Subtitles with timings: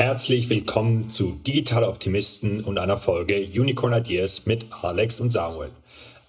[0.00, 5.72] Herzlich willkommen zu Digitale Optimisten und einer Folge Unicorn Ideas mit Alex und Samuel.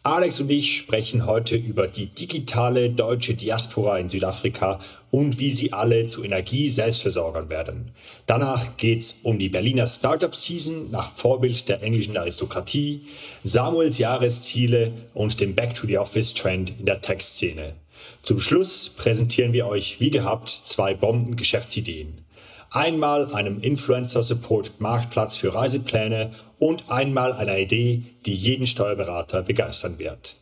[0.04, 5.72] Alex und ich sprechen heute über die digitale deutsche Diaspora in Südafrika und wie sie
[5.72, 7.92] alle zu Energie-Selbstversorgern werden.
[8.26, 13.04] Danach geht es um die Berliner Startup Season nach Vorbild der englischen Aristokratie,
[13.46, 17.76] Samuels Jahresziele und den Back to the Office Trend in der Tech-Szene.
[18.22, 22.26] Zum Schluss präsentieren wir euch wie gehabt zwei Bomben-Geschäftsideen.
[22.74, 30.38] Einmal einem Influencer-Support-Marktplatz für Reisepläne und einmal einer Idee, die jeden Steuerberater begeistern wird.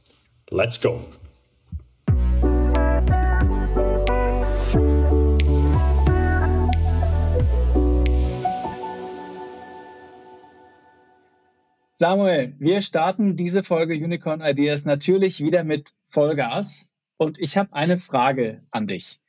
[0.51, 1.03] Let's go!
[11.95, 17.97] Samuel, wir starten diese Folge Unicorn Ideas natürlich wieder mit Vollgas und ich habe eine
[17.97, 19.19] Frage an dich.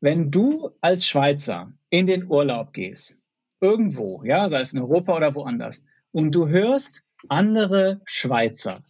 [0.00, 3.20] Wenn du als Schweizer in den Urlaub gehst,
[3.60, 8.84] irgendwo, ja, sei es in Europa oder woanders, und du hörst andere Schweizer,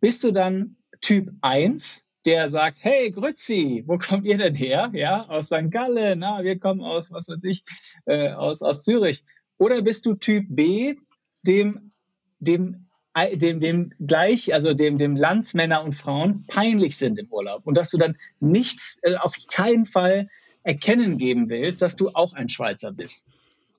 [0.00, 4.90] bist du dann Typ 1, der sagt, hey Grützi, wo kommt ihr denn her?
[4.92, 5.70] Ja, aus St.
[5.70, 7.64] Gallen, na, wir kommen aus, was weiß ich,
[8.06, 9.24] äh, aus, aus Zürich.
[9.56, 10.96] Oder bist du Typ B,
[11.42, 11.92] dem,
[12.38, 12.88] dem
[13.34, 17.90] dem, dem gleich, also dem, dem Landsmänner und Frauen peinlich sind im Urlaub und dass
[17.90, 20.28] du dann nichts, äh, auf keinen Fall
[20.68, 23.26] erkennen geben willst, dass du auch ein Schweizer bist.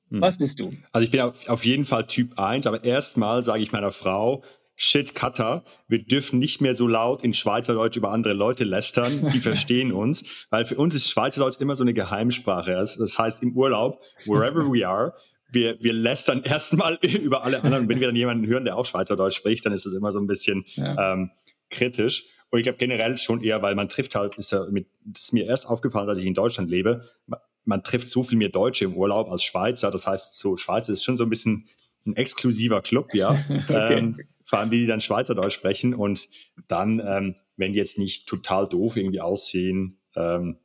[0.10, 0.22] Hm.
[0.22, 0.74] Was bist du?
[0.92, 4.44] Also ich bin auf, auf jeden Fall Typ 1, aber erstmal sage ich meiner Frau,
[4.76, 9.40] Shit, Cutter, wir dürfen nicht mehr so laut in Schweizerdeutsch über andere Leute lästern, die
[9.40, 12.72] verstehen uns, weil für uns ist Schweizerdeutsch immer so eine Geheimsprache.
[12.72, 15.14] Das, das heißt, im Urlaub, wherever we are,
[15.52, 17.84] wir, wir lästern erstmal über alle anderen.
[17.84, 20.20] Und wenn wir dann jemanden hören, der auch Schweizerdeutsch spricht, dann ist das immer so
[20.20, 21.14] ein bisschen ja.
[21.14, 21.32] ähm,
[21.70, 22.24] kritisch.
[22.52, 25.34] Und ich glaube generell schon eher, weil man trifft halt, ist ja mit, das ist
[25.34, 28.86] mir erst aufgefallen, dass ich in Deutschland lebe, man, man trifft so viel mehr Deutsche
[28.86, 29.92] im Urlaub als Schweizer.
[29.92, 31.68] Das heißt, so Schweizer ist schon so ein bisschen
[32.06, 33.32] ein exklusiver Club, ja.
[33.50, 33.98] okay.
[33.98, 35.94] ähm, vor allem die, die dann Schweizerdeutsch sprechen.
[35.94, 36.28] Und
[36.68, 40.58] dann, ähm, wenn die jetzt nicht total doof irgendwie aussehen, ähm,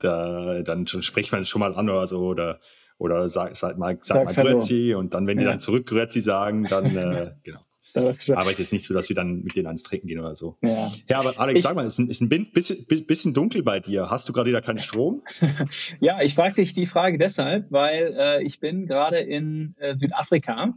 [0.00, 2.60] da, dann spricht man es schon mal an oder so oder
[2.98, 6.64] oder sag, sag mal, sag mal Grüezi und dann, wenn die dann zurück Grüezi sagen,
[6.64, 7.60] dann, äh, genau.
[7.96, 10.56] Aber es ist nicht so, dass wir dann mit denen ans Trinken gehen oder so.
[10.62, 13.80] Ja, ja aber Alex, ich, sag mal, ist ein, ist ein bisschen, bisschen dunkel bei
[13.80, 14.10] dir.
[14.10, 15.22] Hast du gerade wieder keinen Strom?
[16.00, 20.74] ja, ich frage dich die Frage deshalb, weil äh, ich bin gerade in äh, Südafrika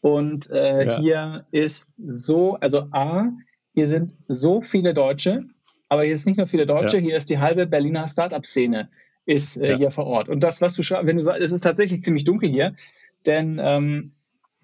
[0.00, 0.98] und äh, ja.
[0.98, 3.30] hier ist so, also A,
[3.74, 5.44] hier sind so viele Deutsche,
[5.88, 7.02] aber hier ist nicht nur viele Deutsche, ja.
[7.02, 8.88] hier ist die halbe Berliner Startup-Szene
[9.24, 9.78] ist äh, ja.
[9.78, 10.28] hier vor Ort.
[10.28, 12.74] Und das, was du wenn du sagst, es ist tatsächlich ziemlich dunkel hier,
[13.26, 14.12] denn ähm,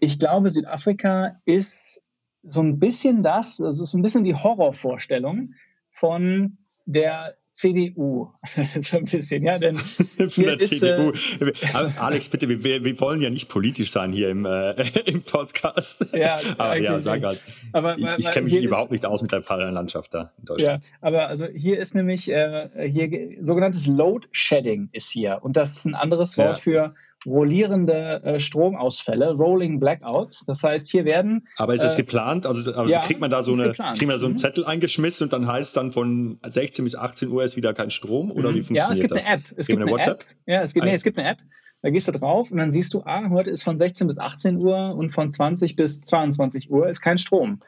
[0.00, 2.02] ich glaube, Südafrika ist
[2.42, 5.54] so ein bisschen das, also es ist ein bisschen die Horrorvorstellung
[5.90, 8.32] von der CDU.
[8.80, 9.76] so ein bisschen, ja, denn
[10.28, 11.12] von der ist, CDU.
[11.40, 11.52] Äh,
[11.98, 14.72] Alex, bitte, wir, wir, wollen ja nicht politisch sein hier im, äh,
[15.06, 16.06] im Podcast.
[16.14, 17.42] Ja, aber ja, sag halt.
[17.72, 20.84] Aber, ich, ich kenne mich überhaupt nicht aus mit der Parallellandschaft da in Deutschland.
[20.84, 25.76] Ja, aber also hier ist nämlich äh, hier sogenanntes Load Shedding ist hier und das
[25.76, 26.62] ist ein anderes Wort ja.
[26.62, 26.94] für
[27.26, 30.44] rollierende äh, Stromausfälle, Rolling Blackouts.
[30.46, 31.46] Das heißt, hier werden.
[31.56, 32.46] Aber ist es äh, geplant?
[32.46, 34.38] Also, also ja, kriegt man da so eine, kriegt man da so einen mhm.
[34.38, 38.30] Zettel eingeschmissen und dann heißt dann von 16 bis 18 Uhr ist wieder kein Strom
[38.30, 38.56] oder mhm.
[38.56, 38.98] wie funktioniert das?
[38.98, 39.26] Ja, es gibt das?
[39.26, 39.54] eine App.
[39.56, 40.20] Es gibt eine, WhatsApp.
[40.20, 40.26] App.
[40.46, 41.38] Ja, es gibt, nee, es gibt eine App.
[41.82, 44.56] Da gehst du drauf und dann siehst du, ah, heute ist von 16 bis 18
[44.56, 47.60] Uhr und von 20 bis 22 Uhr ist kein Strom.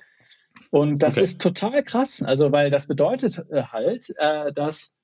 [0.71, 1.25] Und das okay.
[1.25, 4.95] ist total krass, also weil das bedeutet äh, halt, äh, dass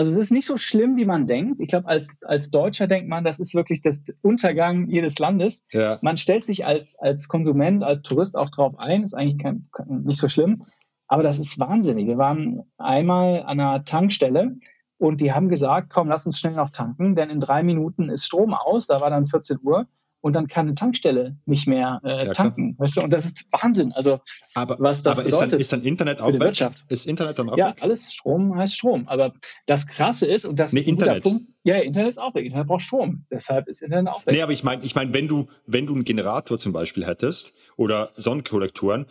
[0.00, 1.60] also es ist nicht so schlimm, wie man denkt.
[1.60, 5.66] Ich glaube, als, als Deutscher denkt man, das ist wirklich das Untergang jedes Landes.
[5.72, 5.98] Ja.
[6.00, 10.18] Man stellt sich als, als Konsument, als Tourist auch drauf ein, ist eigentlich kein, nicht
[10.18, 10.62] so schlimm.
[11.06, 12.06] Aber das ist wahnsinnig.
[12.06, 14.56] Wir waren einmal an einer Tankstelle
[14.96, 18.24] und die haben gesagt, komm, lass uns schnell noch tanken, denn in drei Minuten ist
[18.24, 18.86] Strom aus.
[18.86, 19.86] Da war dann 14 Uhr
[20.20, 22.76] und dann kann eine Tankstelle nicht mehr äh, ja, tanken.
[22.78, 23.02] Weißt du?
[23.02, 23.92] Und das ist Wahnsinn.
[23.92, 24.20] Also
[24.54, 25.44] aber, was das aber bedeutet.
[25.44, 26.40] Ist dann, ist dann Internet auch weg?
[26.40, 26.84] Wirtschaft.
[26.88, 27.82] Ist Internet dann auch Ja, weg?
[27.82, 29.08] alles Strom heißt Strom.
[29.08, 29.32] Aber
[29.66, 31.22] das Krasse ist, und das nee, ist ein Internet.
[31.22, 32.44] Punkt, ja, Internet ist auch weg.
[32.44, 33.24] Internet braucht Strom.
[33.30, 34.34] Deshalb ist Internet auch weg.
[34.34, 37.52] Nee, aber ich meine, ich mein, wenn du, wenn du einen Generator zum Beispiel hättest
[37.76, 39.06] oder Sonnenkollektoren,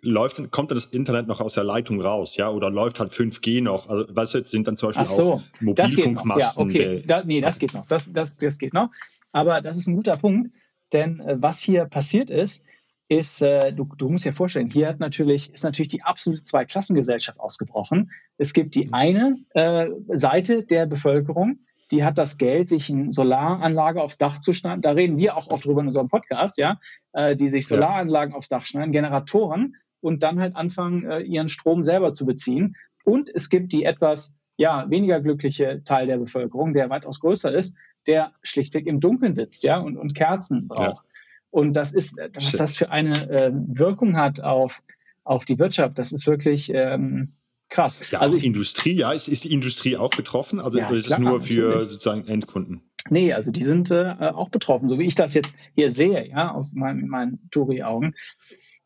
[0.00, 3.62] läuft, kommt dann das Internet noch aus der Leitung raus, ja, oder läuft halt 5G
[3.62, 3.88] noch?
[3.88, 6.70] Also, weißt du, sind dann zum Beispiel so, auch Mobilfunkmasten.
[6.70, 7.86] Ja, okay, da, nee, das geht noch.
[7.86, 8.90] Das, das, das geht noch.
[9.32, 10.50] Aber das ist ein guter Punkt.
[10.92, 12.64] Denn äh, was hier passiert ist,
[13.08, 17.38] ist, äh, du, du, musst dir vorstellen, hier hat natürlich, ist natürlich die absolute Zweiklassengesellschaft
[17.38, 18.10] ausgebrochen.
[18.38, 21.58] Es gibt die eine äh, Seite der Bevölkerung,
[21.94, 24.82] die hat das Geld, sich eine Solaranlage aufs Dach zu schneiden.
[24.82, 26.80] Da reden wir auch oft drüber in unserem Podcast, ja,
[27.12, 28.36] äh, die sich Solaranlagen ja.
[28.36, 32.76] aufs Dach schneiden, Generatoren und dann halt anfangen, äh, ihren Strom selber zu beziehen.
[33.04, 37.76] Und es gibt die etwas ja, weniger glückliche Teil der Bevölkerung, der weitaus größer ist,
[38.08, 41.04] der schlichtweg im Dunkeln sitzt, ja, und, und Kerzen braucht.
[41.04, 41.10] Ja.
[41.50, 44.82] Und das ist, was das für eine äh, Wirkung hat auf,
[45.22, 47.34] auf die Wirtschaft, das ist wirklich ähm,
[47.68, 48.00] krass.
[48.10, 50.60] Ja, also ich, Industrie, ja, ist, ist die Industrie auch betroffen?
[50.60, 51.88] Also ja, ist es nur für natürlich.
[51.90, 52.82] sozusagen Endkunden?
[53.10, 56.52] Nee, also die sind äh, auch betroffen, so wie ich das jetzt hier sehe, ja,
[56.52, 58.14] aus meinen, meinen Touri-Augen.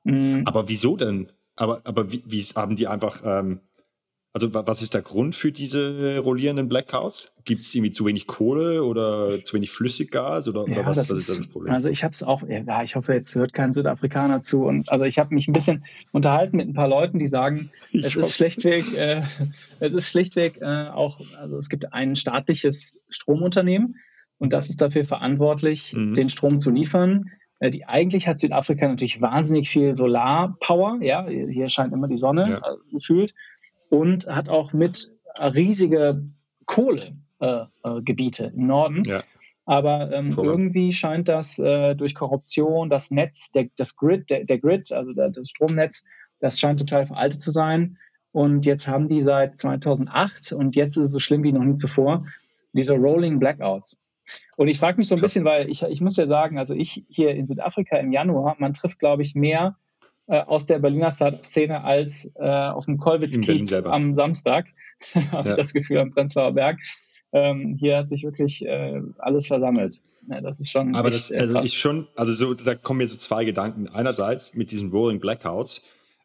[0.04, 0.42] Mhm.
[0.44, 1.30] Aber wieso denn?
[1.54, 3.60] Aber, aber wie, wie haben die einfach ähm,
[4.42, 7.32] also was ist der Grund für diese rollierenden Blackouts?
[7.44, 11.10] Gibt es irgendwie zu wenig Kohle oder zu wenig Flüssiggas oder, ja, oder was, das
[11.10, 11.72] was ist, das Problem?
[11.72, 14.64] Also ich habe es auch, ja, ich hoffe, jetzt hört kein Südafrikaner zu.
[14.64, 18.04] Und also ich habe mich ein bisschen unterhalten mit ein paar Leuten, die sagen, ich
[18.04, 18.20] es hoffe.
[18.20, 19.22] ist schlichtweg, äh,
[19.80, 23.96] es ist schlichtweg äh, auch, also es gibt ein staatliches Stromunternehmen
[24.38, 26.14] und das ist dafür verantwortlich, mhm.
[26.14, 27.32] den Strom zu liefern.
[27.58, 32.50] Äh, die eigentlich hat Südafrika natürlich wahnsinnig viel Solarpower, ja, hier scheint immer die Sonne
[32.50, 32.58] ja.
[32.58, 33.34] äh, gefühlt
[33.90, 36.22] und hat auch mit riesige
[36.66, 39.04] Kohlegebiete äh, äh, im Norden.
[39.04, 39.24] Ja.
[39.64, 44.58] Aber ähm, irgendwie scheint das äh, durch Korruption, das Netz, der, das Grid, der, der
[44.58, 46.04] Grid, also der, das Stromnetz,
[46.40, 47.98] das scheint total veraltet zu sein.
[48.32, 51.76] Und jetzt haben die seit 2008 und jetzt ist es so schlimm wie noch nie
[51.76, 52.26] zuvor,
[52.72, 53.98] diese Rolling Blackouts.
[54.56, 57.04] Und ich frage mich so ein bisschen, weil ich, ich muss ja sagen, also ich
[57.08, 59.76] hier in Südafrika im Januar, man trifft, glaube ich, mehr
[60.28, 64.66] äh, aus der Berliner Startup-Szene als äh, auf dem Kolwitz-Kiez am Samstag,
[65.32, 65.54] habe ja.
[65.54, 66.78] das Gefühl, am Prenzlauer Berg.
[67.32, 70.00] Ähm, hier hat sich wirklich äh, alles versammelt.
[70.30, 70.94] Ja, das ist schon.
[70.94, 73.88] Aber echt, das also ist schon, also so, da kommen mir so zwei Gedanken.
[73.88, 75.82] Einerseits mit diesen Rolling Blackouts.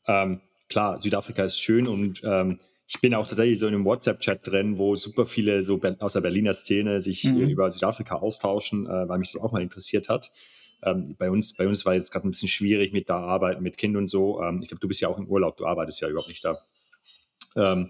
[0.08, 4.46] Ähm, klar, Südafrika ist schön und ähm, ich bin auch tatsächlich so in einem WhatsApp-Chat
[4.46, 7.48] drin, wo super viele so aus der Berliner Szene sich mhm.
[7.48, 10.32] über Südafrika austauschen, äh, weil mich das auch mal interessiert hat.
[10.86, 13.78] Ähm, bei, uns, bei uns war jetzt gerade ein bisschen schwierig mit der Arbeit, mit
[13.78, 14.42] Kind und so.
[14.42, 16.60] Ähm, ich glaube, du bist ja auch im Urlaub, du arbeitest ja überhaupt nicht da.
[17.56, 17.90] Ähm,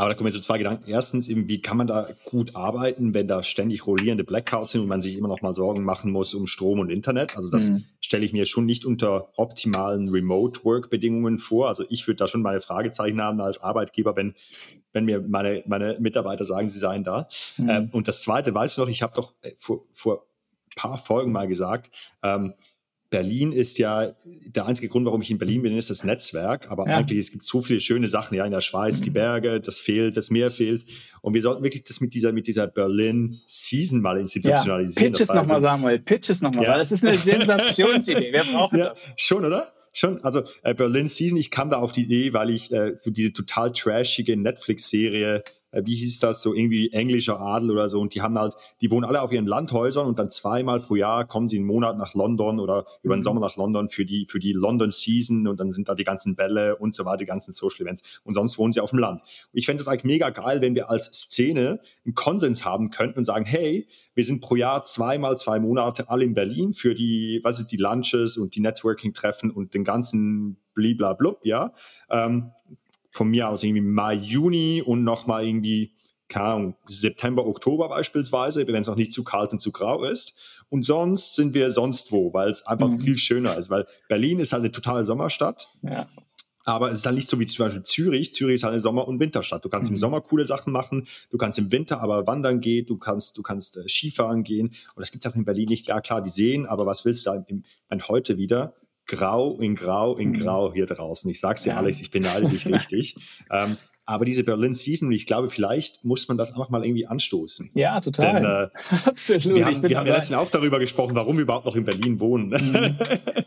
[0.00, 0.88] aber da kommen jetzt so zwei Gedanken.
[0.88, 4.88] Erstens, eben, wie kann man da gut arbeiten, wenn da ständig rollierende Blackouts sind und
[4.88, 7.36] man sich immer noch mal Sorgen machen muss um Strom und Internet?
[7.36, 7.84] Also das mhm.
[8.00, 11.68] stelle ich mir schon nicht unter optimalen Remote-Work-Bedingungen vor.
[11.68, 14.36] Also ich würde da schon meine Fragezeichen haben als Arbeitgeber, wenn,
[14.94, 17.28] wenn mir meine, meine Mitarbeiter sagen, sie seien da.
[17.58, 17.68] Mhm.
[17.68, 20.29] Ähm, und das Zweite, weißt du noch, ich habe doch äh, vor, vor
[20.76, 21.90] paar Folgen mal gesagt,
[22.22, 22.54] ähm,
[23.10, 26.70] Berlin ist ja der einzige Grund, warum ich in Berlin bin, ist das Netzwerk.
[26.70, 26.96] Aber ja.
[26.96, 29.02] eigentlich es gibt so viele schöne Sachen ja in der Schweiz, mhm.
[29.02, 30.84] die Berge, das fehlt, das Meer fehlt.
[31.20, 35.12] Und wir sollten wirklich das mit dieser mit dieser Berlin Season mal institutionalisieren.
[35.12, 35.18] Ja.
[35.18, 35.98] Pitch es nochmal, Samuel.
[35.98, 36.64] Pitch es nochmal.
[36.64, 36.78] Ja.
[36.78, 38.32] Das ist eine Sensationsidee.
[38.32, 39.10] Wir brauchen ja, das.
[39.16, 39.66] Schon, oder?
[39.92, 40.22] Schon.
[40.22, 41.36] Also äh, Berlin Season.
[41.36, 45.82] Ich kam da auf die Idee, weil ich äh, so diese total trashige Netflix-Serie äh,
[45.84, 48.00] wie hieß das, so irgendwie englischer Adel oder so.
[48.00, 51.26] Und die haben halt, die wohnen alle auf ihren Landhäusern und dann zweimal pro Jahr
[51.26, 53.24] kommen sie einen Monat nach London oder über den mhm.
[53.24, 56.36] Sommer nach London für die, für die London Season und dann sind da die ganzen
[56.36, 58.02] Bälle und so weiter, die ganzen Social Events.
[58.24, 59.20] Und sonst wohnen sie auf dem Land.
[59.20, 63.18] Und ich fände es eigentlich mega geil, wenn wir als Szene einen Konsens haben könnten
[63.18, 67.40] und sagen, hey, wir sind pro Jahr zweimal zwei Monate alle in Berlin für die,
[67.42, 71.72] was sind die Lunches und die Networking-Treffen und den ganzen bliblablub, ja.
[72.10, 72.50] Ähm,
[73.10, 75.92] von mir aus irgendwie Mai, Juni und nochmal irgendwie,
[76.28, 80.34] keine Ahnung, September, Oktober beispielsweise, wenn es noch nicht zu kalt und zu grau ist.
[80.68, 83.00] Und sonst sind wir sonst wo, weil es einfach mhm.
[83.00, 85.68] viel schöner ist, weil Berlin ist halt eine totale Sommerstadt.
[85.82, 86.08] Ja.
[86.64, 88.34] Aber es ist halt nicht so wie zum Beispiel Zürich.
[88.34, 89.64] Zürich ist halt eine Sommer- und Winterstadt.
[89.64, 89.94] Du kannst mhm.
[89.94, 93.42] im Sommer coole Sachen machen, du kannst im Winter aber wandern gehen, du kannst, du
[93.42, 94.68] kannst äh, Skifahren gehen.
[94.68, 95.88] Und das gibt es auch in Berlin nicht.
[95.88, 97.64] Ja, klar, die sehen, aber was willst du da im,
[98.08, 98.74] heute wieder?
[99.10, 100.34] Grau in grau in mhm.
[100.34, 101.28] grau hier draußen.
[101.30, 101.76] Ich sag's dir, ja.
[101.76, 103.16] Alex, ich beneide dich richtig.
[103.50, 103.76] Ähm,
[104.06, 107.70] aber diese Berlin Season, ich glaube, vielleicht muss man das einfach mal irgendwie anstoßen.
[107.74, 108.34] Ja, total.
[108.34, 108.68] Denn, äh,
[109.08, 109.56] Absolut.
[109.56, 112.18] Wir haben, wir haben ja letztens auch darüber gesprochen, warum wir überhaupt noch in Berlin
[112.20, 112.48] wohnen.
[112.48, 112.98] Mhm.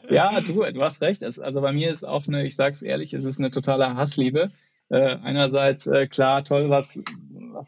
[0.10, 1.24] Ja, du, du hast recht.
[1.24, 4.52] also bei mir ist auch eine, ich sag's ehrlich, es ist eine totale Hassliebe.
[4.90, 7.02] Äh, einerseits, äh, klar, toll, was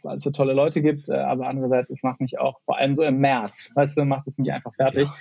[0.04, 2.96] was es für tolle Leute gibt, äh, aber andererseits, es macht mich auch, vor allem
[2.96, 5.08] so im März, weißt du, macht es mich einfach fertig.
[5.08, 5.16] Ja,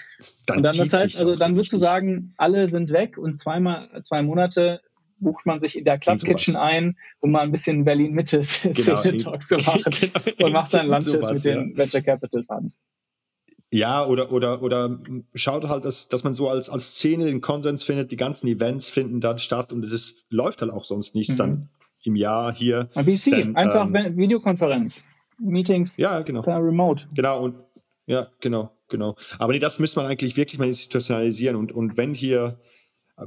[0.47, 3.88] dann und dann, das heißt, also dann würdest du sagen, alle sind weg und zweimal,
[4.02, 4.81] zwei Monate
[5.19, 9.43] bucht man sich in der Club Kitchen ein, um mal ein bisschen Berlin-Mitte genau, Talk
[9.43, 9.85] zu machen
[10.25, 11.76] genau, und macht dann Lunches mit den ja.
[11.76, 12.83] Venture Capital Funds.
[13.73, 15.00] Ja, oder, oder, oder
[15.35, 18.88] schaut halt, dass, dass man so als, als Szene den Konsens findet, die ganzen Events
[18.88, 21.33] finden dann statt und es ist, läuft halt auch sonst nichts.
[21.35, 21.38] Mhm.
[21.38, 21.69] Dann
[22.05, 22.89] im Jahr hier.
[22.95, 25.05] VC, denn, einfach ähm, Videokonferenz,
[25.39, 26.43] Meetings ja, genau.
[26.43, 27.07] per Remote.
[27.15, 27.57] Genau, und
[28.07, 29.17] ja, genau, genau.
[29.39, 32.61] Aber nee, das müsste man eigentlich wirklich mal institutionalisieren und, und wenn hier,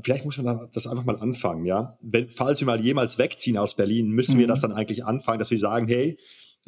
[0.02, 1.98] vielleicht muss man das einfach mal anfangen, ja.
[2.02, 4.42] Wenn, falls wir mal jemals wegziehen aus Berlin, müssen mhm.
[4.42, 6.18] wir das dann eigentlich anfangen, dass wir sagen, hey,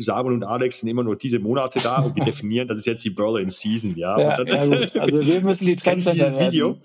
[0.01, 3.03] Samuel und Alex sind immer nur diese Monate da und wir definieren, das ist jetzt
[3.03, 4.19] die Berlin Season, ja.
[4.19, 5.01] ja, dann, ja.
[5.01, 6.77] Also wir müssen die Trends dieses Video?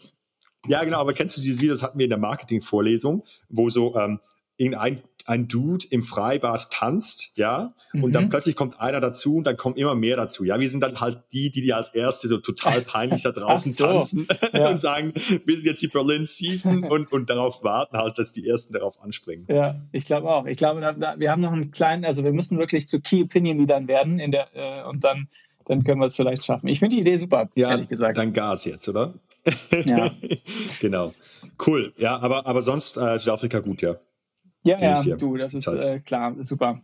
[0.66, 3.94] Ja, genau, aber kennst du dieses Video, das hatten wir in der Marketing-Vorlesung, wo so
[3.96, 4.18] ähm,
[4.56, 8.28] irgendein ein Dude im Freibad tanzt, ja, und dann mhm.
[8.28, 10.44] plötzlich kommt einer dazu und dann kommen immer mehr dazu.
[10.44, 13.72] Ja, wir sind dann halt die, die, die als Erste so total peinlich da draußen
[13.72, 13.86] so.
[13.86, 14.68] tanzen ja.
[14.68, 18.46] und sagen, wir sind jetzt die Berlin Season und, und darauf warten halt, dass die
[18.46, 19.46] Ersten darauf anspringen.
[19.48, 20.46] Ja, ich glaube auch.
[20.46, 23.88] Ich glaube, wir haben noch einen kleinen, also wir müssen wirklich zu Key Opinion Leadern
[23.88, 25.28] werden in der, äh, und dann,
[25.66, 26.68] dann können wir es vielleicht schaffen.
[26.68, 28.18] Ich finde die Idee super, ja, ehrlich gesagt.
[28.18, 29.14] Dann Gas jetzt, oder?
[29.86, 30.10] Ja.
[30.80, 31.12] genau.
[31.64, 31.92] Cool.
[31.96, 33.96] Ja, aber, aber sonst äh, Südafrika gut, ja.
[34.64, 36.80] Ja, ja, du, das ist äh, klar, super.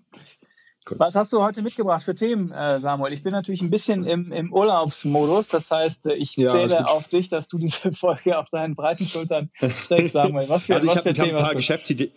[0.91, 0.99] Cool.
[0.99, 3.13] Was hast du heute mitgebracht für Themen, äh, Samuel?
[3.13, 5.49] Ich bin natürlich ein bisschen im, im Urlaubsmodus.
[5.49, 9.05] Das heißt, äh, ich ja, zähle auf dich, dass du diese Folge auf deinen breiten
[9.07, 9.51] Schultern
[9.87, 10.49] trägst, Samuel.
[10.49, 12.09] Was für, also was für Themen hast du?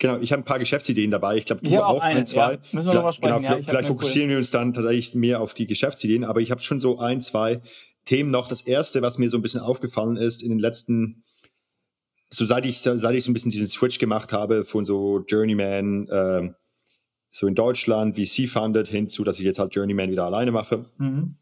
[0.00, 1.36] Genau, ich habe ein paar Geschäftsideen dabei.
[1.36, 2.52] Ich glaube, du auch, auch ein, zwei.
[2.52, 3.42] Ja, müssen wir noch sprechen.
[3.42, 4.30] Genau, ja, vielleicht fokussieren cool.
[4.30, 7.62] wir uns dann tatsächlich mehr auf die Geschäftsideen, aber ich habe schon so ein, zwei
[8.04, 8.46] Themen noch.
[8.46, 11.24] Das erste, was mir so ein bisschen aufgefallen ist in den letzten
[12.30, 16.08] so seit ich, seit ich so ein bisschen diesen Switch gemacht habe von so Journeyman,
[16.08, 16.50] äh,
[17.30, 21.36] so in Deutschland, VC-funded, hinzu, dass ich jetzt halt Journeyman wieder alleine mache mhm.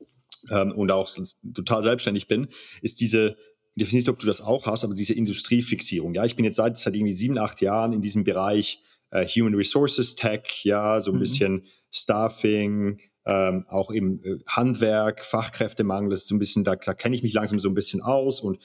[0.50, 1.10] ähm, und auch
[1.54, 2.48] total selbstständig bin,
[2.82, 3.36] ist diese,
[3.74, 6.14] ich weiß nicht, ob du das auch hast, aber diese Industriefixierung.
[6.14, 9.54] Ja, ich bin jetzt seit, seit irgendwie sieben, acht Jahren in diesem Bereich äh, Human
[9.54, 11.20] Resources Tech, ja, so ein mhm.
[11.20, 16.94] bisschen Staffing, ähm, auch im äh, Handwerk, Fachkräftemangel, das ist so ein bisschen, da, da
[16.94, 18.58] kenne ich mich langsam so ein bisschen aus und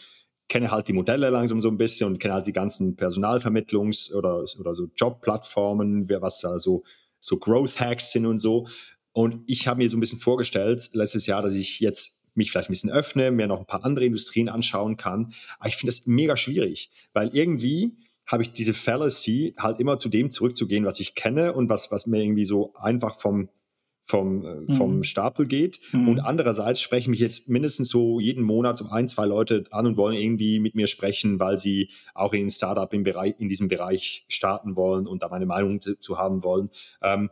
[0.51, 4.43] kenne halt die Modelle langsam so ein bisschen und kenne halt die ganzen Personalvermittlungs- oder,
[4.59, 6.83] oder so Jobplattformen, was da so,
[7.21, 8.67] so Growth Hacks sind und so.
[9.13, 12.69] Und ich habe mir so ein bisschen vorgestellt letztes Jahr, dass ich jetzt mich vielleicht
[12.69, 15.33] ein bisschen öffne, mir noch ein paar andere Industrien anschauen kann.
[15.57, 20.09] Aber ich finde das mega schwierig, weil irgendwie habe ich diese Fallacy, halt immer zu
[20.09, 23.47] dem zurückzugehen, was ich kenne und was, was mir irgendwie so einfach vom,
[24.03, 25.03] vom, äh, vom mhm.
[25.03, 25.79] Stapel geht.
[25.91, 26.09] Mhm.
[26.09, 29.97] Und andererseits sprechen mich jetzt mindestens so jeden Monat so ein, zwei Leute an und
[29.97, 33.67] wollen irgendwie mit mir sprechen, weil sie auch in ein Startup im Bereich, in diesem
[33.67, 36.69] Bereich starten wollen und da meine Meinung zu, haben wollen.
[37.01, 37.29] Ähm,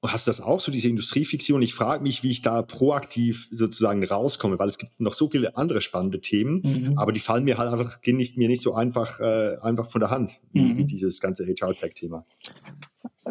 [0.00, 1.60] und hast du das auch so, diese Industriefixierung?
[1.62, 5.56] Ich frage mich, wie ich da proaktiv sozusagen rauskomme, weil es gibt noch so viele
[5.56, 6.98] andere spannende Themen, mhm.
[6.98, 10.00] aber die fallen mir halt einfach, gehen nicht, mir nicht so einfach, äh, einfach von
[10.00, 10.78] der Hand, wie, mhm.
[10.78, 12.24] wie dieses ganze HR-Tech-Thema.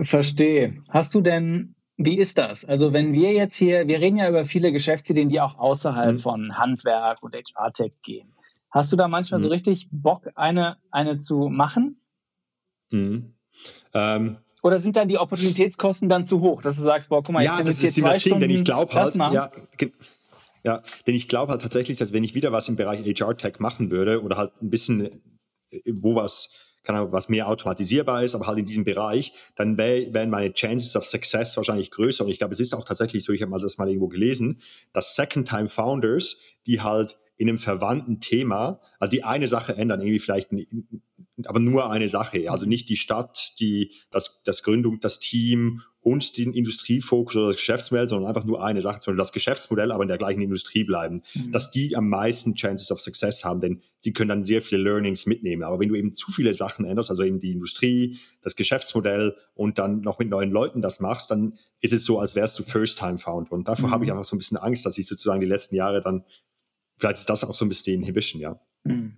[0.01, 0.83] Verstehe.
[0.89, 2.63] Hast du denn wie ist das?
[2.63, 6.19] Also wenn wir jetzt hier, wir reden ja über viele Geschäftsideen, die auch außerhalb mhm.
[6.19, 8.33] von Handwerk und HR-Tech gehen.
[8.69, 9.43] Hast du da manchmal mhm.
[9.43, 11.99] so richtig Bock, eine, eine zu machen?
[12.91, 13.33] Mhm.
[13.93, 17.43] Ähm, Oder sind dann die Opportunitätskosten dann zu hoch, dass du sagst, boah, guck mal,
[17.43, 19.51] ja, ich kann jetzt hier zwei das Stunden Ding, denn ich glaube halt, ja,
[20.63, 23.89] ja, denn ich glaube halt tatsächlich, dass wenn ich wieder was im Bereich HR-Tech machen
[23.89, 25.21] würde oder halt ein bisschen
[25.71, 26.53] äh, wo was
[26.87, 30.95] keine was mehr automatisierbar ist, aber halt in diesem Bereich, dann wär, wären meine Chances
[30.95, 32.23] of Success wahrscheinlich größer.
[32.23, 34.61] Und ich glaube, es ist auch tatsächlich so, ich habe mal das mal irgendwo gelesen,
[34.93, 40.49] dass Second-Time-Founders, die halt in einem verwandten Thema, also die eine Sache ändern, irgendwie vielleicht,
[41.45, 46.37] aber nur eine Sache, also nicht die Stadt, die, das, das Gründung, das Team und
[46.37, 50.07] den Industriefokus oder das Geschäftsmodell, sondern einfach nur eine Sache, sondern das Geschäftsmodell, aber in
[50.07, 51.51] der gleichen Industrie bleiben, mhm.
[51.51, 55.25] dass die am meisten Chances of Success haben, denn sie können dann sehr viele Learnings
[55.25, 55.63] mitnehmen.
[55.63, 59.79] Aber wenn du eben zu viele Sachen änderst, also eben die Industrie, das Geschäftsmodell und
[59.79, 63.51] dann noch mit neuen Leuten das machst, dann ist es so, als wärst du First-Time-Found.
[63.51, 63.93] Und davor mhm.
[63.93, 66.23] habe ich einfach so ein bisschen Angst, dass ich sozusagen die letzten Jahre dann,
[66.97, 68.59] vielleicht ist das auch so ein bisschen die Inhibition, ja.
[68.87, 69.13] Mhm.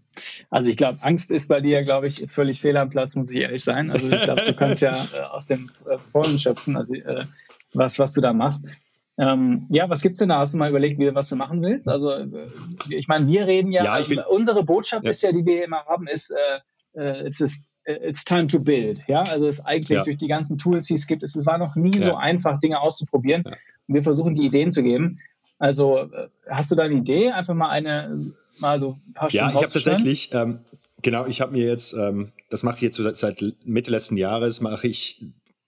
[0.49, 3.41] Also ich glaube, Angst ist bei dir, glaube ich, völlig fehl am Platz, muss ich
[3.41, 3.91] ehrlich sein.
[3.91, 7.25] Also ich glaube, du kannst ja äh, aus dem äh, Vollen schöpfen, also, äh,
[7.73, 8.65] was, was du da machst.
[9.17, 10.39] Ähm, ja, was gibt es denn da?
[10.39, 11.89] Hast du mal überlegt, wie, was du machen willst?
[11.89, 12.27] Also äh,
[12.89, 15.09] ich meine, wir reden ja, ja will, unsere Botschaft ja.
[15.09, 19.03] ist ja, die wir immer haben, ist, äh, äh it's, is, it's time to build.
[19.07, 20.03] Ja, also es ist eigentlich ja.
[20.03, 22.79] durch die ganzen Tools, die es gibt, es, es war noch nie so einfach, Dinge
[22.79, 23.43] auszuprobieren.
[23.43, 25.19] Und wir versuchen, die Ideen zu geben.
[25.57, 26.09] Also
[26.49, 27.31] hast du da eine Idee?
[27.31, 30.59] Einfach mal eine mal so ein paar Stunden Ja, ich habe tatsächlich, ähm,
[31.01, 34.61] genau, ich habe mir jetzt, ähm, das mache ich jetzt so seit Mitte letzten Jahres,
[34.61, 35.23] mache ich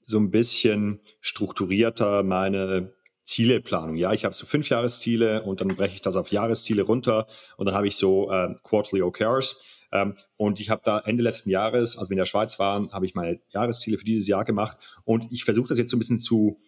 [0.06, 2.94] so ein bisschen strukturierter meine
[3.24, 3.96] Zieleplanung.
[3.96, 7.66] Ja, ich habe so fünf Jahresziele und dann breche ich das auf Jahresziele runter und
[7.66, 9.60] dann habe ich so äh, Quarterly OKRs.
[9.94, 13.06] Ähm, und ich habe da Ende letzten Jahres, als wir in der Schweiz waren, habe
[13.06, 16.20] ich meine Jahresziele für dieses Jahr gemacht und ich versuche das jetzt so ein bisschen
[16.20, 16.60] zu,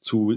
[0.00, 0.36] zu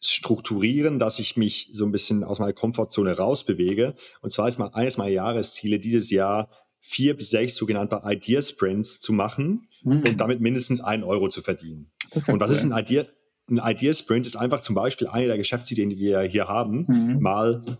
[0.00, 3.94] strukturieren, dass ich mich so ein bisschen aus meiner Komfortzone rausbewege.
[4.20, 6.50] Und zwar ist mal eines meiner Jahresziele dieses Jahr,
[6.80, 10.04] vier bis sechs sogenannte Idea Sprints zu machen mhm.
[10.06, 11.90] und damit mindestens einen Euro zu verdienen.
[12.12, 12.56] Ja und was cool.
[12.56, 13.04] ist ein Idea?
[13.50, 17.20] Ein Idea Sprint ist einfach zum Beispiel eine der Geschäftsideen, die wir hier haben, mhm.
[17.20, 17.78] mal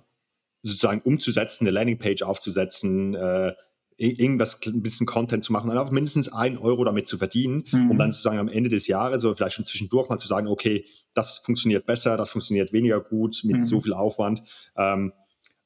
[0.62, 3.52] sozusagen umzusetzen, eine Landingpage aufzusetzen, äh,
[3.98, 7.90] irgendwas, ein bisschen Content zu machen und einfach mindestens einen Euro damit zu verdienen, mhm.
[7.90, 10.84] um dann sozusagen am Ende des Jahres oder vielleicht schon zwischendurch mal zu sagen, okay,
[11.14, 13.62] das funktioniert besser, das funktioniert weniger gut mit mhm.
[13.62, 14.42] so viel Aufwand.
[14.76, 15.12] Ähm,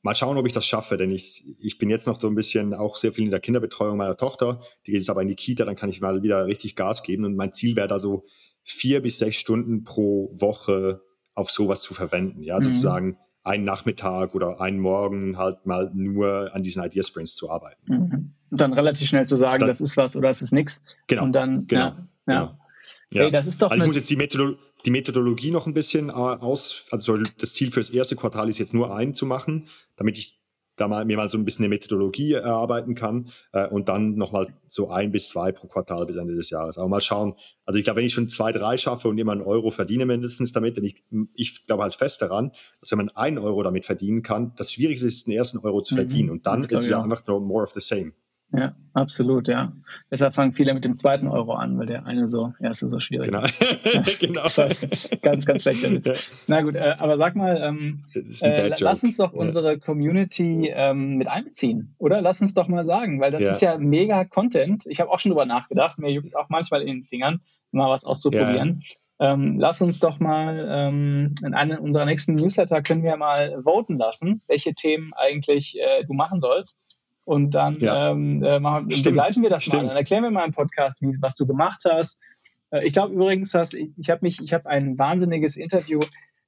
[0.03, 2.75] mal schauen, ob ich das schaffe, denn ich, ich bin jetzt noch so ein bisschen
[2.75, 4.61] auch sehr viel in der Kinderbetreuung meiner Tochter.
[4.87, 7.25] Die geht jetzt aber in die Kita, dann kann ich mal wieder richtig Gas geben.
[7.25, 8.25] Und mein Ziel wäre da so
[8.63, 11.03] vier bis sechs Stunden pro Woche
[11.35, 12.43] auf sowas zu verwenden.
[12.43, 12.63] Ja, mhm.
[12.63, 17.83] sozusagen einen Nachmittag oder einen Morgen halt mal nur an diesen Idea Sprints zu arbeiten.
[17.87, 18.35] Mhm.
[18.51, 20.85] Und dann relativ schnell zu sagen, das, das ist was oder das ist nichts.
[21.07, 21.25] Genau.
[21.25, 22.41] Und dann, genau, ja, ja.
[22.41, 22.59] Genau.
[23.11, 23.25] Ja.
[23.25, 26.09] Hey, das ist doch also ich muss jetzt die, Methodolo die Methodologie noch ein bisschen
[26.09, 29.69] äh, aus, also das Ziel für das erste Quartal ist jetzt nur einen zu machen,
[29.97, 30.43] damit ich
[30.77, 34.55] da mal, mir mal so ein bisschen eine Methodologie erarbeiten kann äh, und dann nochmal
[34.69, 36.79] so ein bis zwei pro Quartal bis Ende des Jahres.
[36.79, 37.35] Aber mal schauen.
[37.65, 40.53] Also ich glaube, wenn ich schon zwei, drei schaffe und immer einen Euro verdiene mindestens
[40.53, 44.23] damit, denn ich, ich glaube halt fest daran, dass wenn man einen Euro damit verdienen
[44.23, 45.99] kann, das Schwierigste ist, den ersten Euro zu mhm.
[45.99, 46.31] verdienen.
[46.31, 48.13] Und dann ist es ja einfach nur more of the same.
[48.55, 49.73] Ja, absolut, ja.
[50.11, 53.01] Deshalb fangen viele mit dem zweiten Euro an, weil der eine so, ja, ist so
[53.01, 53.29] schwierig.
[53.29, 53.43] Genau.
[54.21, 54.43] genau.
[54.43, 56.09] Das heißt, ganz, ganz schlechter Witz.
[56.09, 56.15] Ja.
[56.49, 58.05] Na gut, äh, aber sag mal, ähm,
[58.43, 62.21] äh, lass uns doch unsere Community ähm, mit einbeziehen, oder?
[62.21, 63.51] Lass uns doch mal sagen, weil das ja.
[63.51, 64.85] ist ja mega Content.
[64.87, 67.41] Ich habe auch schon drüber nachgedacht, mir juckt es auch manchmal in den Fingern,
[67.71, 68.81] mal was auszuprobieren.
[68.83, 68.97] Ja.
[69.23, 73.97] Ähm, lass uns doch mal ähm, in einem unserer nächsten Newsletter können wir mal voten
[73.97, 76.81] lassen, welche Themen eigentlich äh, du machen sollst.
[77.25, 78.11] Und dann ja.
[78.11, 78.59] ähm, äh,
[79.03, 79.83] begleiten wir das Stimmt.
[79.83, 79.89] mal.
[79.89, 82.19] Dann erklären wir mal im Podcast, wie, was du gemacht hast.
[82.71, 86.01] Äh, ich glaube übrigens, dass ich, ich habe mich, ich habe ein wahnsinniges Interview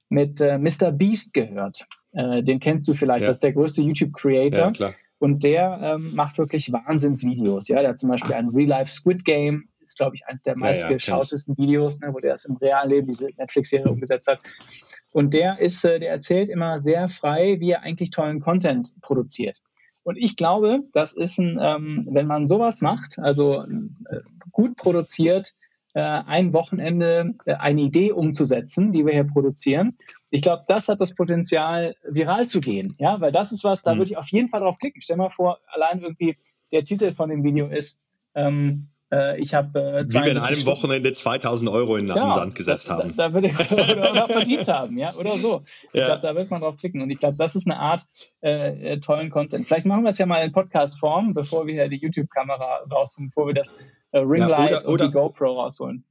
[0.09, 0.91] mit äh, Mr.
[0.91, 1.87] Beast gehört.
[2.11, 3.27] Äh, den kennst du vielleicht, ja.
[3.27, 4.73] das ist der größte YouTube-Creator.
[4.77, 7.67] Ja, und der ähm, macht wirklich Wahnsinnsvideos.
[7.67, 11.57] Ja, der hat zum Beispiel ein Real-Life Squid Game, ist, glaube ich, eines der meistgeschautesten
[11.57, 14.39] Videos, ne, wo der es im realen Leben diese Netflix-Serie umgesetzt hat.
[15.11, 19.61] Und der ist, äh, der erzählt immer sehr frei, wie er eigentlich tollen Content produziert.
[20.05, 24.19] Und ich glaube, das ist ein, ähm, wenn man sowas macht, also äh,
[24.51, 25.55] gut produziert,
[25.95, 29.97] äh, ein Wochenende äh, eine Idee umzusetzen, die wir hier produzieren.
[30.29, 32.95] Ich glaube, das hat das Potenzial, viral zu gehen.
[32.99, 33.99] Ja, weil das ist was, da mhm.
[33.99, 35.01] würde ich auf jeden Fall drauf klicken.
[35.01, 36.37] Stell mal vor, allein irgendwie
[36.71, 37.99] der Titel von dem Video ist,
[38.35, 38.94] ähm, äh,
[39.37, 39.79] ich habe.
[39.79, 40.77] Äh, Wie wir in einem Stunden.
[40.77, 43.15] Wochenende 2000 Euro in den genau, Sand gesetzt das, haben.
[43.15, 45.63] Da, da würde ich, oder, oder verdient haben, ja, oder so.
[45.93, 46.01] Ja.
[46.01, 47.01] Ich glaube, da wird man drauf klicken.
[47.01, 48.05] Und ich glaube, das ist eine Art
[48.41, 49.67] äh, äh, tollen Content.
[49.67, 53.47] Vielleicht machen wir es ja mal in Podcast-Form, bevor wir hier die YouTube-Kamera rausholen, bevor
[53.47, 53.73] wir das
[54.11, 56.05] äh, Ringlight ja, oder, oder, und die GoPro rausholen.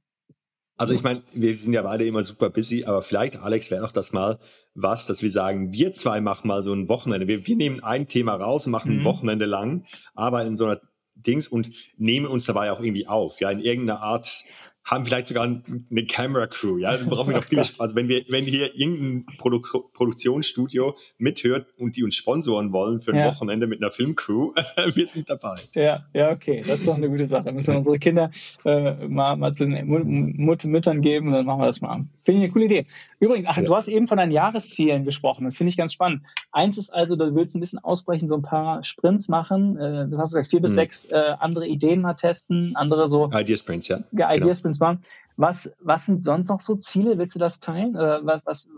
[0.77, 3.93] Also ich meine, wir sind ja beide immer super busy, aber vielleicht, Alex, wäre doch
[3.93, 4.39] das mal
[4.73, 7.27] was, dass wir sagen, wir zwei machen mal so ein Wochenende.
[7.27, 8.99] Wir, wir nehmen ein Thema raus, machen mhm.
[8.99, 10.81] ein Wochenende lang, arbeiten in so einer
[11.15, 14.43] Dings und nehmen uns dabei auch irgendwie auf, ja, in irgendeiner Art
[14.85, 17.79] haben vielleicht sogar eine Camera Crew, ja, dann brauchen wir noch viel Spaß.
[17.79, 19.59] Also wenn wir, wenn hier irgendein Produ
[19.93, 23.27] Produktionsstudio mithört und die uns sponsoren wollen für ein ja.
[23.27, 24.53] Wochenende mit einer Filmcrew,
[24.93, 25.61] wir sind dabei.
[25.73, 27.51] Ja, ja, okay, das ist doch eine gute Sache.
[27.51, 28.31] Müssen wir unsere Kinder
[28.63, 32.05] äh, mal, mal zu den Mut Müttern geben und dann machen wir das mal.
[32.23, 32.85] Finde ich eine coole Idee.
[33.19, 33.63] Übrigens, ach, ja.
[33.63, 35.45] du hast eben von deinen Jahreszielen gesprochen.
[35.45, 36.23] Das finde ich ganz spannend.
[36.51, 39.77] Eins ist also, du willst ein bisschen ausbrechen, so ein paar Sprints machen.
[39.77, 40.75] Äh, das hast du gesagt, vier bis hm.
[40.75, 43.31] sechs äh, andere Ideen mal testen, andere so.
[43.31, 43.99] Idea Sprints, ja.
[44.13, 44.53] Ja, Idea genau.
[44.75, 44.99] Sprints waren.
[45.37, 47.17] Was, was sind sonst noch so Ziele?
[47.17, 47.95] Willst du das teilen?
[47.95, 48.69] Oder was, was,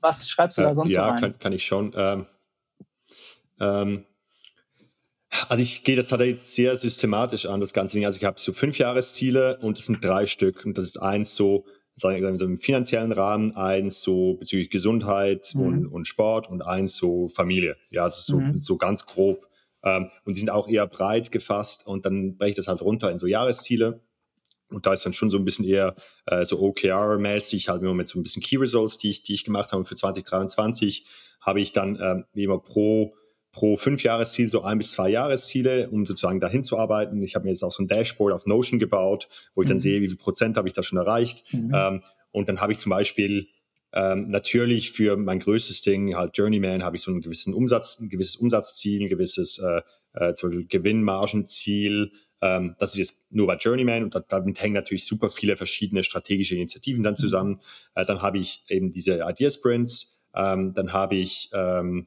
[0.00, 1.14] was schreibst du da äh, sonst ja, so rein?
[1.14, 1.92] Ja, kann, kann, ich schon.
[1.94, 2.26] Ähm,
[3.60, 4.04] ähm,
[5.48, 8.06] also ich gehe das tatsächlich sehr systematisch an, das ganze Ding.
[8.06, 10.64] Also ich habe so fünf Jahresziele und das sind drei Stück.
[10.64, 15.60] Und das ist eins so, sagen so im finanziellen Rahmen, eins so bezüglich Gesundheit mhm.
[15.60, 17.76] und, und Sport und eins so Familie.
[17.90, 18.58] Ja, das ist so, mhm.
[18.58, 19.46] so ganz grob.
[19.82, 23.10] Ähm, und die sind auch eher breit gefasst und dann breche ich das halt runter
[23.10, 24.00] in so Jahresziele.
[24.70, 25.94] Und da ist dann schon so ein bisschen eher
[26.26, 29.44] äh, so OKR-mäßig, halt immer mit so ein bisschen Key Results, die ich, die ich
[29.44, 29.84] gemacht habe.
[29.84, 31.06] für 2023
[31.40, 33.14] habe ich dann ähm, wie immer pro,
[33.52, 37.22] pro Fünf-Jahresziel so ein bis zwei Jahresziele, um sozusagen dahin zu arbeiten.
[37.22, 39.72] Ich habe mir jetzt auch so ein Dashboard auf Notion gebaut, wo ich mhm.
[39.72, 41.44] dann sehe, wie viel Prozent habe ich da schon erreicht.
[41.52, 41.72] Mhm.
[41.74, 42.02] Ähm,
[42.32, 43.48] und dann habe ich zum Beispiel
[43.92, 48.08] ähm, natürlich für mein größtes Ding, halt Journeyman, habe ich so einen gewissen Umsatz, ein
[48.08, 49.82] gewisses Umsatzziel, ein gewisses äh,
[50.14, 50.32] äh,
[50.68, 56.04] Gewinnmargenziel, ähm, das ist jetzt nur bei Journeyman und damit hängen natürlich super viele verschiedene
[56.04, 57.18] strategische Initiativen dann mhm.
[57.18, 57.60] zusammen.
[57.94, 62.06] Äh, dann habe ich eben diese Idea Sprints, ähm, dann habe ich ähm,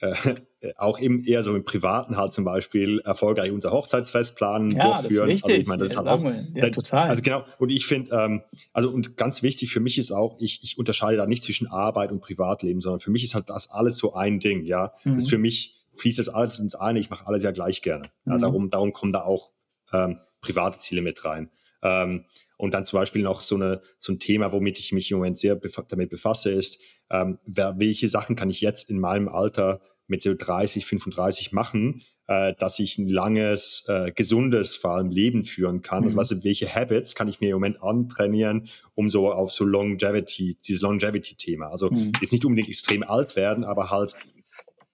[0.00, 0.14] äh,
[0.76, 5.30] auch eben eher so im Privaten halt zum Beispiel erfolgreich unser Hochzeitsfest planen, ja, durchführen.
[5.30, 5.50] Das ist wichtig.
[5.50, 7.08] Also ich meine, das ist halt auch, ja, total.
[7.08, 10.60] Also genau, und ich finde, ähm, also und ganz wichtig für mich ist auch, ich,
[10.62, 13.96] ich unterscheide da nicht zwischen Arbeit und Privatleben, sondern für mich ist halt das alles
[13.96, 14.92] so ein Ding, ja.
[15.04, 15.14] Mhm.
[15.14, 18.10] Das ist für mich fließt das alles ins eine, ich mache alles ja gleich gerne.
[18.26, 18.40] Ja, mhm.
[18.40, 19.50] darum, darum kommen da auch
[19.92, 21.50] ähm, private Ziele mit rein.
[21.82, 22.24] Ähm,
[22.56, 25.38] und dann zum Beispiel noch so, eine, so ein Thema, womit ich mich im Moment
[25.38, 26.78] sehr bef damit befasse, ist,
[27.10, 32.02] ähm, wer, welche Sachen kann ich jetzt in meinem Alter mit so 30, 35 machen,
[32.28, 36.04] äh, dass ich ein langes, äh, gesundes vor allem Leben führen kann.
[36.04, 36.20] Also mhm.
[36.20, 40.56] Also was, welche Habits kann ich mir im Moment antrainieren, um so auf so Longevity,
[40.66, 41.68] dieses Longevity-Thema.
[41.68, 42.12] Also mhm.
[42.20, 44.14] jetzt nicht unbedingt extrem alt werden, aber halt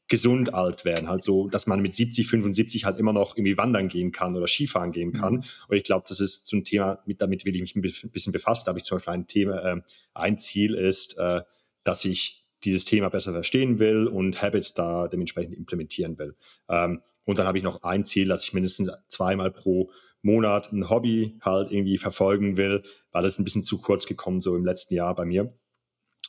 [0.08, 1.08] gesund alt werden.
[1.08, 4.46] Halt so, dass man mit 70, 75 halt immer noch irgendwie wandern gehen kann oder
[4.46, 5.34] Skifahren gehen kann.
[5.34, 5.44] Mhm.
[5.68, 8.32] Und ich glaube, das ist so ein Thema, mit, damit will ich mich ein bisschen
[8.32, 8.66] befasst.
[8.66, 9.80] Da habe ich zum Beispiel ein Thema, äh,
[10.14, 11.42] ein Ziel ist, äh,
[11.84, 16.34] dass ich dieses Thema besser verstehen will und Habits da dementsprechend implementieren will.
[16.68, 19.90] Ähm, und dann habe ich noch ein Ziel, dass ich mindestens zweimal pro
[20.22, 24.56] Monat ein Hobby halt irgendwie verfolgen will, weil es ein bisschen zu kurz gekommen so
[24.56, 25.52] im letzten Jahr bei mir.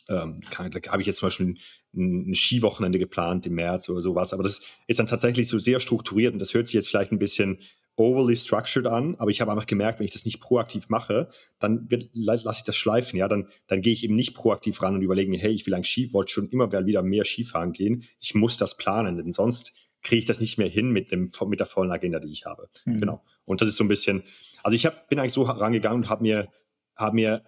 [0.10, 1.56] Ähm, kann, da habe ich jetzt zum Beispiel
[1.96, 5.80] ein, ein Skiwochenende geplant im März oder sowas, aber das ist dann tatsächlich so sehr
[5.80, 7.60] strukturiert und das hört sich jetzt vielleicht ein bisschen
[7.96, 11.90] overly structured an, aber ich habe einfach gemerkt, wenn ich das nicht proaktiv mache, dann
[12.14, 15.30] lasse ich das schleifen, ja, dann, dann gehe ich eben nicht proaktiv ran und überlege
[15.30, 18.56] mir, hey, ich will eigentlich Ski, wollte schon immer wieder mehr Skifahren gehen, ich muss
[18.56, 21.92] das planen, denn sonst kriege ich das nicht mehr hin mit, dem, mit der vollen
[21.92, 22.70] Agenda, die ich habe.
[22.86, 23.02] Mhm.
[23.02, 23.24] Genau.
[23.44, 24.24] Und das ist so ein bisschen,
[24.64, 26.48] also ich hab, bin eigentlich so rangegangen und habe mir,
[26.96, 27.44] hab mir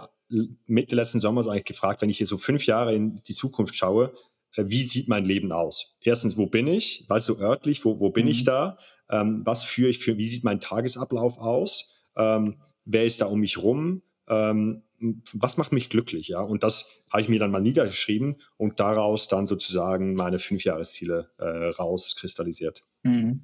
[0.65, 4.06] Mitte letzten Sommers eigentlich gefragt, wenn ich hier so fünf Jahre in die Zukunft schaue,
[4.06, 4.12] äh,
[4.56, 5.96] wie sieht mein Leben aus?
[6.02, 7.06] Erstens, wo bin ich?
[7.08, 8.32] Weißt du, örtlich, wo, wo bin mhm.
[8.32, 8.78] ich da?
[9.10, 11.92] Ähm, was führe ich für, wie sieht mein Tagesablauf aus?
[12.16, 14.02] Ähm, wer ist da um mich rum?
[14.28, 14.84] Ähm,
[15.34, 16.28] was macht mich glücklich?
[16.28, 21.32] Ja, und das habe ich mir dann mal niedergeschrieben und daraus dann sozusagen meine Fünfjahresziele
[21.38, 22.84] äh, rauskristallisiert.
[23.04, 23.44] Mhm.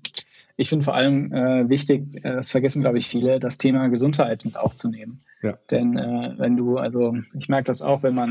[0.59, 4.43] Ich finde vor allem äh, wichtig, äh, das vergessen, glaube ich, viele, das Thema Gesundheit
[4.43, 5.23] mit aufzunehmen.
[5.43, 5.57] Ja.
[5.69, 8.29] Denn äh, wenn du, also ich merke das auch, wenn man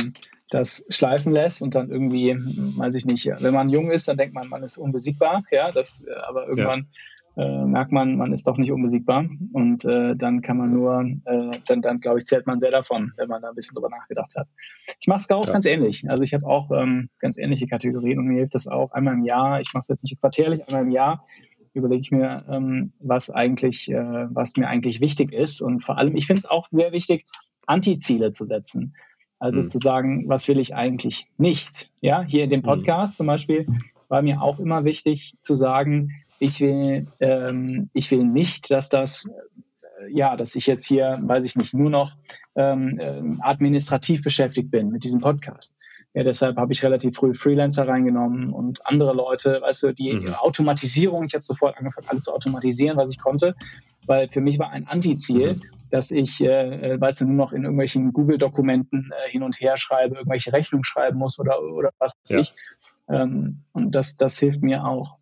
[0.50, 4.34] das schleifen lässt und dann irgendwie, weiß ich nicht, wenn man jung ist, dann denkt
[4.34, 6.88] man, man ist unbesiegbar, ja, das, äh, aber irgendwann
[7.36, 7.62] ja.
[7.62, 11.82] äh, merkt man, man ist doch nicht unbesiegbar und äh, dann kann man nur, dann,
[11.82, 14.48] dann glaube ich, zählt man sehr davon, wenn man da ein bisschen drüber nachgedacht hat.
[15.00, 15.52] Ich mache es auch ja.
[15.52, 18.90] ganz ähnlich, also ich habe auch ähm, ganz ähnliche Kategorien und mir hilft das auch
[18.92, 21.24] einmal im Jahr, ich mache es jetzt nicht quartärlich, einmal im Jahr
[21.76, 26.16] überlege ich mir, ähm, was eigentlich, äh, was mir eigentlich wichtig ist und vor allem,
[26.16, 27.26] ich finde es auch sehr wichtig,
[27.66, 28.94] Antiziele zu setzen.
[29.38, 29.64] Also mhm.
[29.64, 31.92] zu sagen, was will ich eigentlich nicht?
[32.00, 32.64] Ja, hier in dem mhm.
[32.64, 33.16] Podcast mhm.
[33.16, 33.66] zum Beispiel
[34.08, 39.26] war mir auch immer wichtig zu sagen, ich will, ähm, ich will nicht, dass das,
[39.26, 42.16] äh, ja, dass ich jetzt hier, weiß ich nicht, nur noch
[42.54, 45.76] ähm, äh, administrativ beschäftigt bin mit diesem Podcast.
[46.16, 50.28] Ja, deshalb habe ich relativ früh Freelancer reingenommen und andere Leute, weißt du, die, die
[50.28, 50.34] mhm.
[50.34, 53.54] Automatisierung, ich habe sofort angefangen, alles zu automatisieren, was ich konnte,
[54.06, 55.62] weil für mich war ein Antiziel, mhm.
[55.90, 59.76] dass ich, äh, äh, weißt du, nur noch in irgendwelchen Google-Dokumenten äh, hin und her
[59.76, 62.38] schreibe, irgendwelche Rechnungen schreiben muss oder, oder was weiß ja.
[62.38, 62.54] ich.
[63.10, 65.18] Ähm, und das, das hilft mir auch.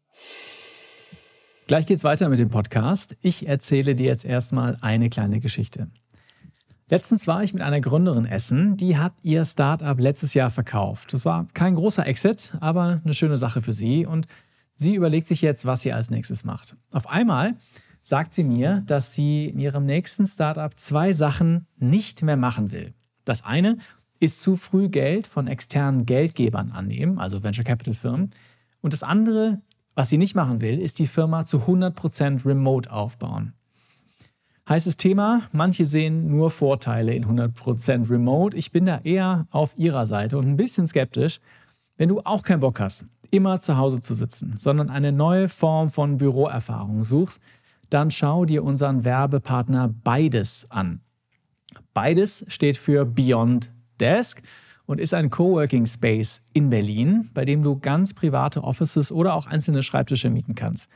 [1.67, 3.17] Gleich geht's weiter mit dem Podcast.
[3.21, 5.89] Ich erzähle dir jetzt erstmal eine kleine Geschichte.
[6.91, 11.15] Letztens war ich mit einer Gründerin essen, die hat ihr Startup letztes Jahr verkauft.
[11.15, 14.27] Das war kein großer Exit, aber eine schöne Sache für sie und
[14.75, 16.77] sie überlegt sich jetzt, was sie als nächstes macht.
[16.93, 17.57] Auf einmal
[18.03, 22.93] sagt sie mir, dass sie in ihrem nächsten Startup zwei Sachen nicht mehr machen will.
[23.25, 23.79] Das eine
[24.21, 28.31] ist zu früh Geld von externen Geldgebern annehmen, also Venture Capital Firmen.
[28.83, 29.63] Und das andere,
[29.95, 33.55] was sie nicht machen will, ist die Firma zu 100% remote aufbauen.
[34.67, 38.57] Heißes Thema, manche sehen nur Vorteile in 100% Remote.
[38.57, 41.39] Ich bin da eher auf ihrer Seite und ein bisschen skeptisch.
[41.99, 45.91] Wenn du auch keinen Bock hast, immer zu Hause zu sitzen, sondern eine neue Form
[45.91, 47.43] von Büroerfahrung suchst,
[47.91, 51.01] dann schau dir unseren Werbepartner Beides an.
[51.93, 54.41] Beides steht für Beyond Desk
[54.87, 59.47] und ist ein Coworking Space in Berlin, bei dem du ganz private Offices oder auch
[59.47, 60.89] einzelne Schreibtische mieten kannst.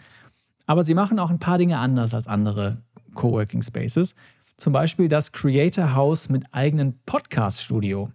[0.64, 2.78] Aber sie machen auch ein paar Dinge anders als andere
[3.18, 4.14] Coworking Spaces.
[4.56, 8.12] Zum Beispiel das Creator House mit eigenem Podcast-Studio.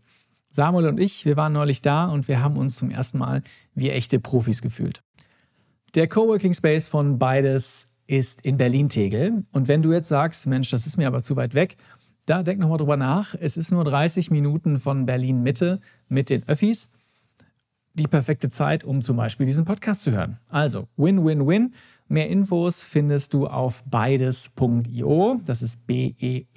[0.49, 3.43] Samuel und ich, wir waren neulich da und wir haben uns zum ersten Mal
[3.75, 5.03] wie echte Profis gefühlt.
[5.93, 9.43] Der Coworking Space von beides ist in Berlin-Tegel.
[9.51, 11.75] Und wenn du jetzt sagst, Mensch, das ist mir aber zu weit weg,
[12.25, 13.35] da denk nochmal drüber nach.
[13.37, 16.89] Es ist nur 30 Minuten von Berlin-Mitte mit den Öffis.
[17.93, 20.39] Die perfekte Zeit, um zum Beispiel diesen Podcast zu hören.
[20.47, 21.73] Also, Win-Win-Win.
[22.13, 25.41] Mehr Infos findest du auf beides.io.
[25.47, 26.54] Das ist B-E-Y-D-E-S.io.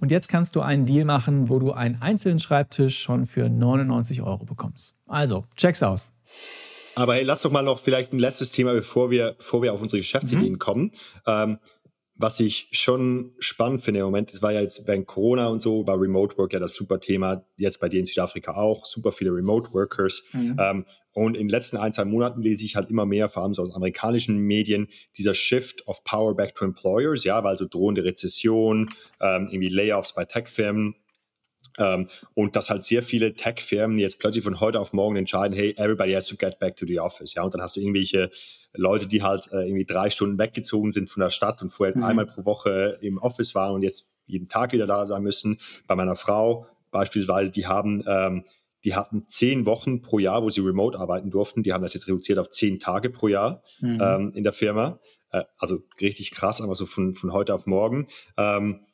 [0.00, 4.22] Und jetzt kannst du einen Deal machen, wo du einen einzelnen Schreibtisch schon für 99
[4.22, 4.94] Euro bekommst.
[5.06, 6.10] Also, check's aus.
[6.94, 9.82] Aber hey, lass doch mal noch vielleicht ein letztes Thema, bevor wir, bevor wir auf
[9.82, 10.58] unsere Geschäftsideen mhm.
[10.58, 10.92] kommen.
[11.26, 11.58] Ähm,
[12.18, 15.86] was ich schon spannend finde im Moment, es war ja jetzt während Corona und so,
[15.86, 19.32] war Remote Work ja das super Thema, jetzt bei dir in Südafrika auch, super viele
[19.32, 20.24] Remote Workers.
[20.32, 20.56] Mhm.
[20.58, 23.54] Ähm, und in den letzten ein, zwei Monaten lese ich halt immer mehr, vor allem
[23.54, 28.04] so aus amerikanischen Medien, dieser Shift of Power back to Employers, ja, weil so drohende
[28.04, 30.96] Rezession, ähm, irgendwie Layoffs bei Tech-Firmen.
[31.78, 35.74] Ähm, und dass halt sehr viele Tech-Firmen jetzt plötzlich von heute auf morgen entscheiden, hey,
[35.76, 37.34] everybody has to get back to the office.
[37.34, 38.30] Ja, und dann hast du irgendwelche
[38.74, 42.04] Leute, die halt äh, irgendwie drei Stunden weggezogen sind von der Stadt und vorher mhm.
[42.04, 45.58] einmal pro Woche im Office waren und jetzt jeden Tag wieder da sein müssen.
[45.86, 48.44] Bei meiner Frau beispielsweise, die haben ähm,
[48.84, 51.62] die hatten zehn Wochen pro Jahr, wo sie remote arbeiten durften.
[51.62, 54.00] Die haben das jetzt reduziert auf zehn Tage pro Jahr mhm.
[54.00, 55.00] ähm, in der Firma.
[55.30, 58.06] Äh, also richtig krass, aber so von, von heute auf morgen.
[58.36, 58.86] Ähm,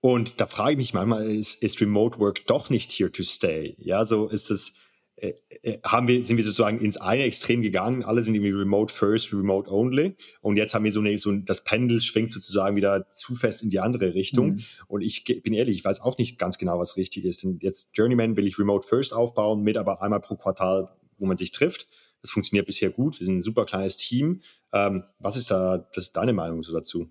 [0.00, 3.74] und da frage ich mich manchmal, ist, ist Remote Work doch nicht here to stay?
[3.78, 4.74] Ja, so ist es,
[5.16, 8.94] äh, äh, haben wir, sind wir sozusagen ins eine Extrem gegangen, alle sind irgendwie Remote
[8.94, 13.10] First, Remote Only und jetzt haben wir so, eine, so das Pendel schwingt sozusagen wieder
[13.10, 14.64] zu fest in die andere Richtung mhm.
[14.86, 17.44] und ich bin ehrlich, ich weiß auch nicht ganz genau, was richtig ist.
[17.44, 21.36] Und jetzt Journeyman will ich Remote First aufbauen, mit aber einmal pro Quartal, wo man
[21.36, 21.88] sich trifft.
[22.22, 24.42] Das funktioniert bisher gut, wir sind ein super kleines Team.
[24.72, 27.10] Ähm, was ist da, das ist deine Meinung so dazu?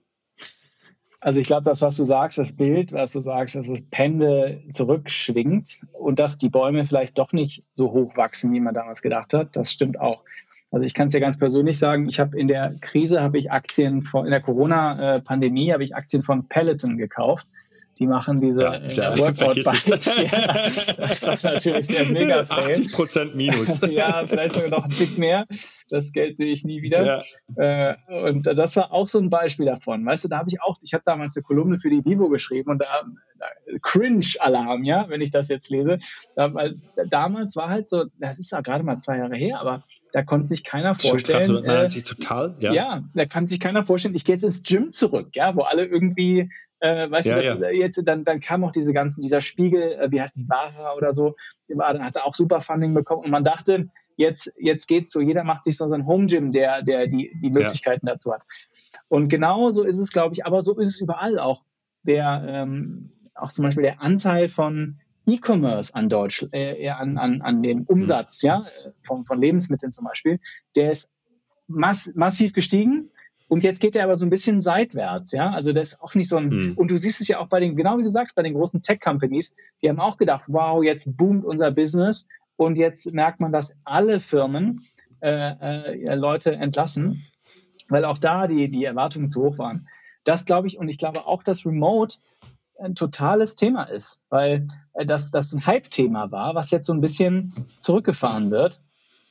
[1.27, 4.63] Also ich glaube, das, was du sagst, das Bild, was du sagst, dass das Pendel
[4.71, 9.33] zurückschwingt und dass die Bäume vielleicht doch nicht so hoch wachsen, wie man damals gedacht
[9.33, 10.23] hat, das stimmt auch.
[10.71, 13.51] Also ich kann es dir ganz persönlich sagen, ich habe in der Krise habe ich
[13.51, 17.45] Aktien von, in der Corona-Pandemie habe ich Aktien von Peloton gekauft
[17.99, 20.17] die machen diese ja, äh, Workout-Bikes.
[20.27, 20.53] Ja,
[20.97, 22.71] das ist natürlich der Mega-Fail.
[22.71, 23.79] 80 Prozent Minus.
[23.89, 25.45] ja, vielleicht sogar noch ein Tick mehr.
[25.89, 27.23] Das Geld sehe ich nie wieder.
[27.57, 27.91] Ja.
[27.91, 27.95] Äh,
[28.29, 30.05] und das war auch so ein Beispiel davon.
[30.05, 32.71] Weißt du, da habe ich auch, ich habe damals eine Kolumne für die Vivo geschrieben
[32.71, 33.03] und da,
[33.39, 33.45] da
[33.81, 35.97] Cringe-Alarm, ja, wenn ich das jetzt lese.
[36.35, 36.75] Da, weil,
[37.09, 40.47] damals war halt so, das ist ja gerade mal zwei Jahre her, aber da konnte
[40.47, 41.45] sich keiner vorstellen.
[41.45, 42.73] Schon krass, äh, total, ja.
[42.73, 45.85] ja, da kann sich keiner vorstellen, ich gehe jetzt ins Gym zurück, ja, wo alle
[45.85, 47.69] irgendwie äh, weißt ja, du, das, ja.
[47.69, 51.13] jetzt, dann, dann kam auch diese ganzen, dieser Spiegel, äh, wie heißt die, Vara oder
[51.13, 51.35] so,
[51.69, 55.43] war, hat er auch super Funding bekommen und man dachte, jetzt, jetzt geht's so, jeder
[55.43, 58.13] macht sich so sein Home Gym, der, der die, die Möglichkeiten ja.
[58.13, 58.43] dazu hat.
[59.07, 61.63] Und genau so ist es, glaube ich, aber so ist es überall auch.
[62.03, 67.61] Der, ähm, auch zum Beispiel der Anteil von E-Commerce an Deutsch, äh, an, an, an
[67.61, 68.65] dem Umsatz, ja,
[69.03, 70.39] von, von Lebensmitteln zum Beispiel,
[70.75, 71.11] der ist
[71.67, 73.11] mass, massiv gestiegen
[73.47, 75.51] und jetzt geht er aber so ein bisschen seitwärts, ja.
[75.51, 76.73] Also das ist auch nicht so ein, mhm.
[76.75, 78.81] und du siehst es ja auch bei den, genau wie du sagst, bei den großen
[78.81, 83.75] Tech-Companies, die haben auch gedacht, wow, jetzt boomt unser Business und jetzt merkt man, dass
[83.85, 84.85] alle Firmen
[85.21, 87.25] äh, äh, Leute entlassen,
[87.89, 89.87] weil auch da die, die Erwartungen zu hoch waren.
[90.25, 92.17] Das glaube ich, und ich glaube auch, dass Remote
[92.79, 97.01] ein totales Thema ist, weil äh, das, das ein Hype-Thema war, was jetzt so ein
[97.01, 98.81] bisschen zurückgefahren wird.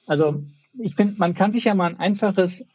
[0.06, 0.42] Also
[0.78, 2.66] ich finde, man kann sich ja mal ein einfaches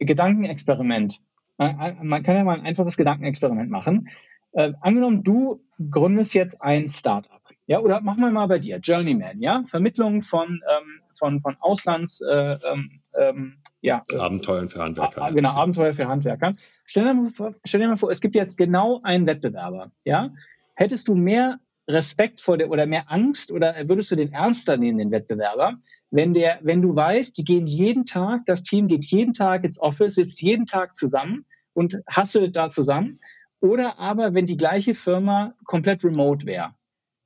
[0.00, 1.20] Gedankenexperiment.
[1.58, 4.08] Man kann ja mal ein einfaches Gedankenexperiment machen.
[4.52, 9.40] Äh, angenommen, du gründest jetzt ein Startup, ja, oder machen wir mal bei dir, Journeyman,
[9.40, 14.04] ja, Vermittlung von, ähm, von, von Auslands, äh, ähm, ähm ja.
[14.18, 15.28] Abenteuern für Handwerker.
[15.28, 16.56] Äh, genau, Abenteuer für Handwerker.
[16.84, 20.30] Stell dir, mal vor, stell dir mal vor, es gibt jetzt genau einen Wettbewerber, ja.
[20.74, 24.98] Hättest du mehr Respekt vor der oder mehr Angst oder würdest du den ernster nehmen,
[24.98, 25.78] den Wettbewerber,
[26.10, 29.80] wenn, der, wenn du weißt, die gehen jeden Tag, das Team geht jeden Tag ins
[29.80, 33.20] Office, sitzt jeden Tag zusammen und hasselt da zusammen.
[33.60, 36.74] Oder aber, wenn die gleiche Firma komplett remote wäre,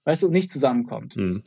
[0.04, 1.16] weißt du, und nicht zusammenkommt.
[1.16, 1.44] Mhm.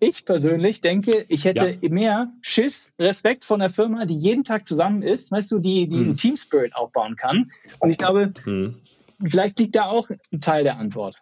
[0.00, 1.88] Ich persönlich denke, ich hätte ja.
[1.88, 5.96] mehr Schiss, Respekt von der Firma, die jeden Tag zusammen ist, weißt du, die, die
[5.96, 6.02] mhm.
[6.02, 7.46] einen Team Spirit aufbauen kann.
[7.80, 8.80] Und ich glaube, mhm.
[9.24, 11.20] vielleicht liegt da auch ein Teil der Antwort.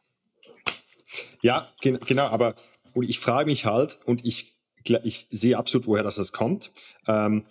[1.40, 2.57] Ja, genau, aber
[2.95, 4.56] ich frage mich halt, und ich
[4.90, 6.72] ich sehe absolut, woher das, das kommt.
[7.07, 7.46] Ähm,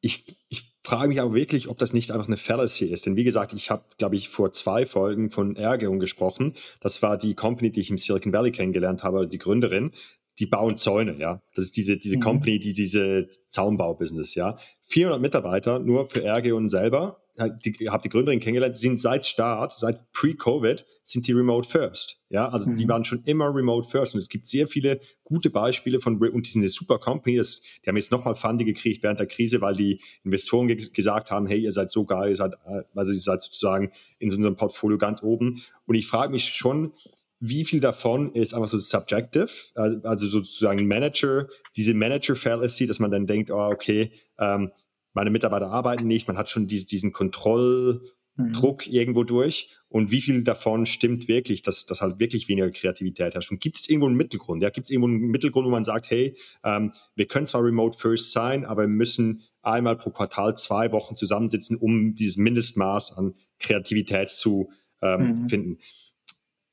[0.00, 3.06] ich, ich frage mich aber wirklich, ob das nicht einfach eine Fallacy ist.
[3.06, 6.54] Denn wie gesagt, ich habe, glaube ich, vor zwei Folgen von Ärgerung gesprochen.
[6.80, 9.92] Das war die Company, die ich im Silicon Valley kennengelernt habe, die Gründerin.
[10.38, 11.42] Die bauen Zäune, ja.
[11.54, 12.20] Das ist diese, diese mhm.
[12.20, 14.58] Company, die diese Zaunbau-Business, ja.
[14.84, 20.12] 400 Mitarbeiter nur für Ergeon selber die, habe die Gründerin kennengelernt, sind seit Start, seit
[20.12, 22.18] Pre-Covid, sind die Remote First.
[22.28, 22.76] Ja, also mhm.
[22.76, 24.14] die waren schon immer Remote First.
[24.14, 27.36] Und es gibt sehr viele gute Beispiele von, und die sind eine super Company.
[27.36, 31.30] Das, die haben jetzt nochmal Funding gekriegt während der Krise, weil die Investoren ge gesagt
[31.30, 34.56] haben, hey, ihr seid so geil, ihr seid, äh, also ihr seid sozusagen in unserem
[34.56, 35.62] Portfolio ganz oben.
[35.86, 36.92] Und ich frage mich schon,
[37.40, 43.10] wie viel davon ist einfach so subjective, äh, also sozusagen Manager, diese Manager-Fallacy, dass man
[43.10, 44.70] dann denkt, oh, okay, ähm,
[45.12, 48.92] meine Mitarbeiter arbeiten nicht, man hat schon diesen, diesen Kontrolldruck mhm.
[48.92, 49.70] irgendwo durch.
[49.88, 53.50] Und wie viel davon stimmt wirklich, dass, dass halt wirklich weniger Kreativität herrscht?
[53.50, 54.62] Und gibt es irgendwo einen Mittelgrund?
[54.62, 57.98] Ja, gibt es irgendwo einen Mittelgrund, wo man sagt, hey, ähm, wir können zwar remote
[57.98, 63.34] first sein, aber wir müssen einmal pro Quartal zwei Wochen zusammensitzen, um dieses Mindestmaß an
[63.58, 64.70] Kreativität zu
[65.02, 65.48] ähm, mhm.
[65.48, 65.78] finden.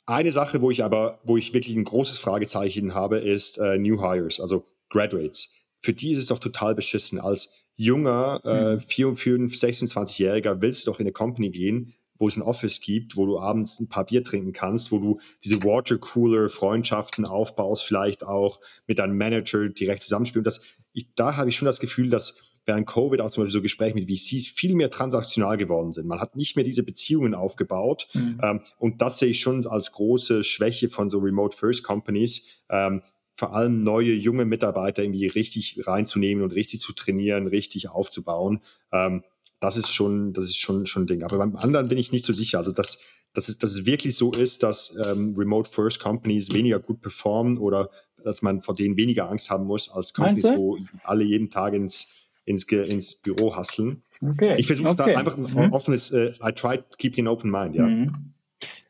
[0.05, 4.01] Eine Sache, wo ich aber, wo ich wirklich ein großes Fragezeichen habe, ist äh, New
[4.01, 5.49] Hires, also Graduates.
[5.81, 10.91] Für die ist es doch total beschissen, als junger, äh, 4, 5, 26-Jähriger willst du
[10.91, 14.05] doch in eine Company gehen, wo es ein Office gibt, wo du abends ein paar
[14.05, 20.43] Bier trinken kannst, wo du diese Watercooler-Freundschaften aufbaust, vielleicht auch mit deinem Manager direkt zusammenspielen.
[20.43, 20.59] Das,
[20.91, 23.95] ich, da habe ich schon das Gefühl, dass während Covid auch zum Beispiel so Gespräche
[23.95, 26.05] mit VCs viel mehr transaktional geworden sind.
[26.05, 28.09] Man hat nicht mehr diese Beziehungen aufgebaut.
[28.13, 28.41] Mhm.
[28.43, 32.45] Ähm, und das sehe ich schon als große Schwäche von so Remote First Companies.
[32.69, 33.03] Ähm,
[33.39, 38.59] vor allem neue, junge Mitarbeiter irgendwie richtig reinzunehmen und richtig zu trainieren, richtig aufzubauen.
[38.91, 39.23] Ähm,
[39.61, 41.23] das ist schon, das ist schon, schon ein Ding.
[41.23, 42.57] Aber beim anderen bin ich nicht so sicher.
[42.57, 42.99] Also, dass,
[43.33, 47.57] dass, es, dass es wirklich so ist, dass ähm, Remote First Companies weniger gut performen
[47.57, 47.89] oder
[48.23, 52.09] dass man vor denen weniger Angst haben muss als Companies, wo alle jeden Tag ins,
[52.43, 54.03] ins, ins Büro hasseln.
[54.21, 54.57] Okay.
[54.57, 55.13] Ich versuche okay.
[55.13, 55.71] da einfach ein mhm.
[55.71, 57.85] offenes, uh, I try to keep an open mind, ja.
[57.85, 58.33] Mhm.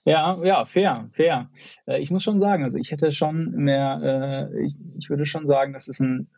[0.06, 1.50] Ja, ja, fair, fair.
[1.86, 5.48] Äh, ich muss schon sagen, also ich hätte schon mehr, äh, ich, ich würde schon
[5.48, 6.30] sagen, das ist ein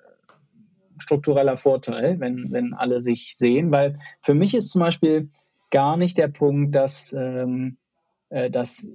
[0.98, 5.30] struktureller Vorteil, wenn, wenn alle sich sehen, weil für mich ist zum Beispiel
[5.72, 7.78] gar nicht der Punkt, dass, ähm,
[8.30, 8.88] äh, dass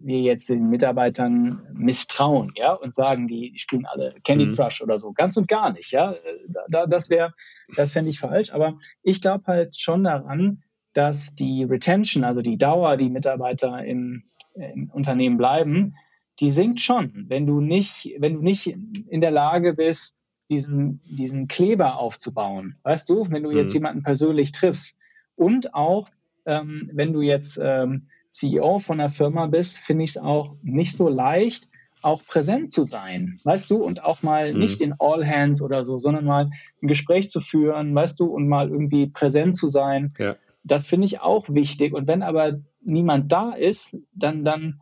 [0.00, 4.52] wir jetzt den Mitarbeitern misstrauen, ja, und sagen, die, spielen alle Candy mhm.
[4.54, 5.12] Crush oder so.
[5.12, 6.14] Ganz und gar nicht, ja.
[6.68, 7.32] Da, das wäre,
[7.74, 8.52] das fände ich falsch.
[8.52, 10.62] Aber ich glaube halt schon daran,
[10.96, 15.94] dass die Retention, also die Dauer, die Mitarbeiter im, im Unternehmen bleiben,
[16.40, 17.26] die sinkt schon.
[17.28, 20.16] Wenn du nicht, wenn du nicht in der Lage bist,
[20.48, 23.78] diesen, diesen Kleber aufzubauen, weißt du, wenn du jetzt mhm.
[23.78, 24.96] jemanden persönlich triffst
[25.34, 26.08] und auch,
[26.46, 30.96] ähm, wenn du jetzt ähm, CEO von einer Firma bist, finde ich es auch nicht
[30.96, 31.68] so leicht,
[32.02, 34.60] auch präsent zu sein, weißt du, und auch mal mhm.
[34.60, 36.50] nicht in All Hands oder so, sondern mal
[36.82, 40.14] ein Gespräch zu führen, weißt du, und mal irgendwie präsent zu sein.
[40.18, 40.36] Ja.
[40.66, 41.94] Das finde ich auch wichtig.
[41.94, 44.80] Und wenn aber niemand da ist, dann, dann,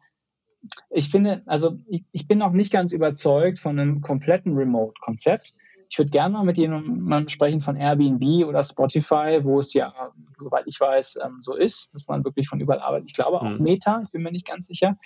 [0.90, 5.54] ich finde, also ich, ich bin noch nicht ganz überzeugt von einem kompletten Remote-Konzept.
[5.90, 9.92] Ich würde gerne mal mit jemandem sprechen von Airbnb oder Spotify, wo es ja,
[10.38, 13.10] soweit ich weiß, ähm, so ist, dass man wirklich von überall arbeitet.
[13.10, 13.62] Ich glaube auch mhm.
[13.62, 14.96] Meta, ich bin mir nicht ganz sicher.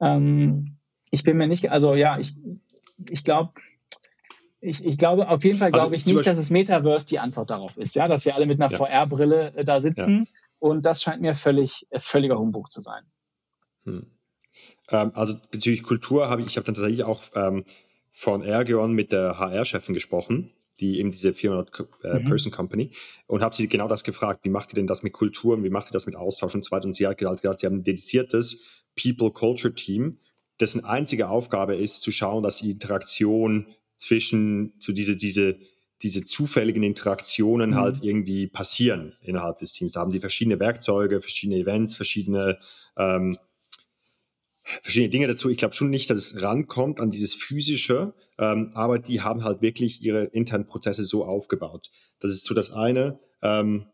[0.00, 0.76] Ähm,
[1.10, 2.34] ich bin mir nicht, also ja, ich,
[3.08, 3.52] ich glaube,
[4.60, 7.18] ich, ich, glaube, auf jeden Fall also glaube also, ich nicht, dass das Metaverse die
[7.18, 8.76] Antwort darauf ist, ja, dass wir alle mit einer ja.
[8.76, 10.26] VR-Brille äh, da sitzen.
[10.26, 10.40] Ja.
[10.58, 13.02] Und das scheint mir völlig, äh, völliger Humbug zu sein.
[13.84, 14.06] Hm.
[14.90, 17.64] Ähm, also bezüglich Kultur habe ich, ich habe dann tatsächlich auch ähm,
[18.12, 22.92] von Ergeon mit der HR-Chefin gesprochen, die eben diese 400-Person-Company, äh, mhm.
[23.26, 25.70] und habe sie genau das gefragt, wie macht ihr denn das mit Kultur und wie
[25.70, 26.86] macht ihr das mit Austausch und so weiter.
[26.86, 28.62] Und sie hat gesagt, sie haben ein dediziertes
[29.00, 30.18] People-Culture-Team,
[30.58, 33.66] dessen einzige Aufgabe ist, zu schauen, dass die Interaktion
[34.00, 35.58] zwischen, zu diese, diese,
[36.02, 37.74] diese zufälligen Interaktionen mhm.
[37.74, 39.92] halt irgendwie passieren innerhalb des Teams.
[39.92, 42.58] Da haben sie verschiedene Werkzeuge, verschiedene Events, verschiedene
[42.96, 43.36] ähm,
[44.82, 45.50] verschiedene Dinge dazu.
[45.50, 49.62] Ich glaube schon nicht, dass es rankommt an dieses physische, ähm, aber die haben halt
[49.62, 51.90] wirklich ihre internen Prozesse so aufgebaut.
[52.20, 53.18] Das ist so das eine.
[53.42, 53.86] Ähm,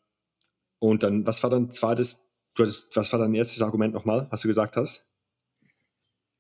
[0.78, 4.42] und dann, was war dann zweites, du hattest, was war dein erstes Argument nochmal, was
[4.42, 5.06] du gesagt hast?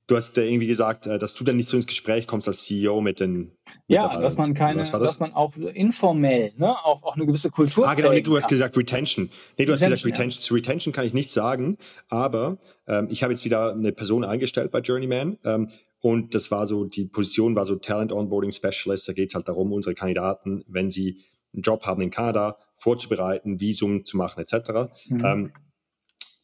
[0.08, 2.62] Du hast ja irgendwie gesagt, äh, dass du dann nicht so ins Gespräch kommst als
[2.62, 3.52] CEO mit den.
[3.88, 4.92] Ja, dass man keine, das?
[4.92, 7.88] dass man auch informell, ne, auch, auch eine gewisse Kultur.
[7.88, 9.30] Ah, genau, nee, du hast gesagt Retention.
[9.58, 10.40] Nee, du Retention, hast gesagt Retention.
[10.40, 10.46] Ja.
[10.46, 14.70] Zu Retention kann ich nichts sagen, aber ähm, ich habe jetzt wieder eine Person eingestellt
[14.70, 19.08] bei Journeyman ähm, und das war so, die Position war so Talent Onboarding Specialist.
[19.08, 23.58] Da geht es halt darum, unsere Kandidaten, wenn sie einen Job haben in Kanada, vorzubereiten,
[23.58, 24.92] Visum zu machen, etc.
[25.08, 25.24] Mhm.
[25.24, 25.52] Ähm,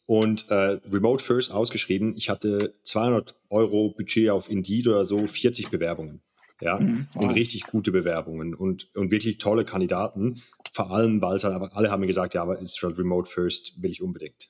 [0.05, 2.15] und äh, Remote First ausgeschrieben.
[2.17, 6.21] Ich hatte 200 Euro Budget auf Indeed oder so, 40 Bewerbungen.
[6.61, 7.07] Ja, mhm.
[7.15, 10.41] und richtig gute Bewerbungen und, und wirklich tolle Kandidaten.
[10.71, 13.29] Vor allem, weil es halt einfach alle haben mir gesagt, ja, aber ist halt Remote
[13.29, 14.49] First will ich unbedingt.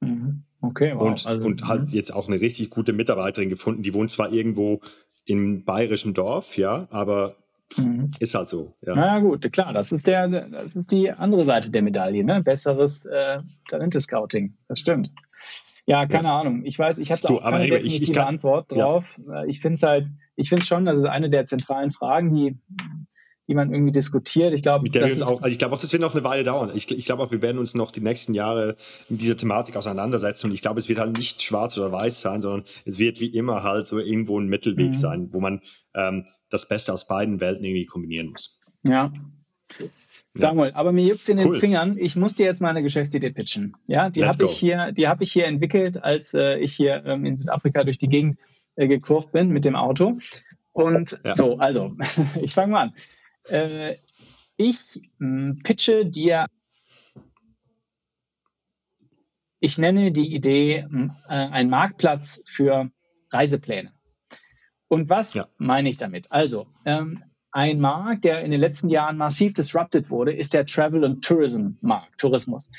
[0.00, 0.44] Mhm.
[0.60, 1.08] Okay, wow.
[1.08, 1.88] Und, also, und halt mhm.
[1.88, 4.80] jetzt auch eine richtig gute Mitarbeiterin gefunden, die wohnt zwar irgendwo
[5.24, 7.36] im bayerischen Dorf, ja, aber
[7.76, 8.10] Mhm.
[8.20, 8.76] Ist halt so.
[8.82, 8.94] Ja.
[8.94, 12.42] Na gut, klar, das ist der, das ist die andere Seite der Medaille, ne?
[12.42, 14.56] Besseres äh, Talente-Scouting.
[14.68, 15.10] Das stimmt.
[15.86, 16.40] Ja, keine ja.
[16.40, 16.64] Ahnung.
[16.64, 19.18] Ich weiß, ich habe da auch keine definitive ich, ich kann, Antwort drauf.
[19.26, 19.44] Ja.
[19.44, 22.58] Ich finde es halt, ich finde schon, das ist eine der zentralen Fragen, die,
[23.48, 24.52] die man irgendwie diskutiert.
[24.52, 26.72] Ich glaube, auch, also ich glaube auch, das wird noch eine Weile dauern.
[26.74, 28.76] Ich, ich glaube auch, wir werden uns noch die nächsten Jahre
[29.08, 30.48] mit dieser Thematik auseinandersetzen.
[30.48, 33.28] Und ich glaube, es wird halt nicht schwarz oder weiß sein, sondern es wird wie
[33.28, 34.94] immer halt so irgendwo ein Mittelweg mhm.
[34.94, 35.62] sein, wo man
[35.94, 36.26] ähm,
[36.56, 38.58] das Beste aus beiden Welten irgendwie kombinieren muss.
[38.82, 39.12] Ja.
[40.34, 41.58] Samuel, aber mir juckt es in den cool.
[41.58, 41.96] Fingern.
[41.98, 43.74] Ich muss dir jetzt meine Geschäftsidee pitchen.
[43.86, 47.24] Ja, die habe ich hier, die habe ich hier entwickelt, als äh, ich hier ähm,
[47.24, 48.36] in Südafrika durch die Gegend
[48.76, 50.18] äh, gekurvt bin mit dem Auto.
[50.72, 51.32] Und ja.
[51.32, 51.96] so, also,
[52.42, 52.94] ich fange mal an.
[53.48, 53.96] Äh,
[54.56, 54.78] ich
[55.18, 56.46] mh, hm, pitche dir,
[59.60, 62.90] ich nenne die Idee mh, hm, äh, ein Marktplatz für
[63.30, 63.95] Reisepläne.
[64.88, 65.48] Und was ja.
[65.58, 66.30] meine ich damit?
[66.30, 67.18] Also, ähm,
[67.52, 72.18] ein Markt, der in den letzten Jahren massiv disrupted wurde, ist der Travel- und Tourism-Markt,
[72.18, 72.70] Tourismus.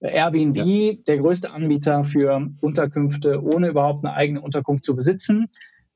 [0.00, 0.92] Airbnb, ja.
[1.06, 5.48] der größte Anbieter für Unterkünfte, ohne überhaupt eine eigene Unterkunft zu besitzen.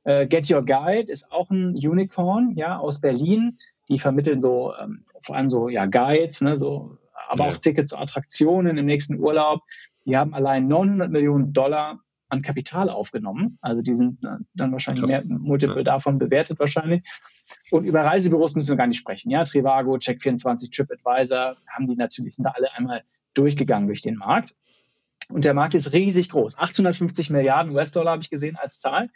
[0.04, 3.58] Äh, Get Your Guide ist auch ein Unicorn, ja, aus Berlin.
[3.88, 6.96] Die vermitteln so ähm, vor allem so ja Guides, ne, so,
[7.28, 7.50] aber ja.
[7.50, 9.62] auch Tickets zu Attraktionen im nächsten Urlaub.
[10.06, 13.58] Die haben allein 900 Millionen Dollar an Kapital aufgenommen.
[13.60, 15.24] Also die sind äh, dann wahrscheinlich Krass.
[15.24, 15.82] mehr Multiple ja.
[15.84, 17.02] davon bewertet wahrscheinlich.
[17.70, 19.30] Und über Reisebüros müssen wir gar nicht sprechen.
[19.30, 23.02] Ja, Trivago, Check24, TripAdvisor haben die natürlich, sind da alle einmal
[23.34, 24.54] durchgegangen durch den Markt.
[25.30, 26.58] Und der Markt ist riesig groß.
[26.58, 29.10] 850 Milliarden US-Dollar habe ich gesehen als Zahl.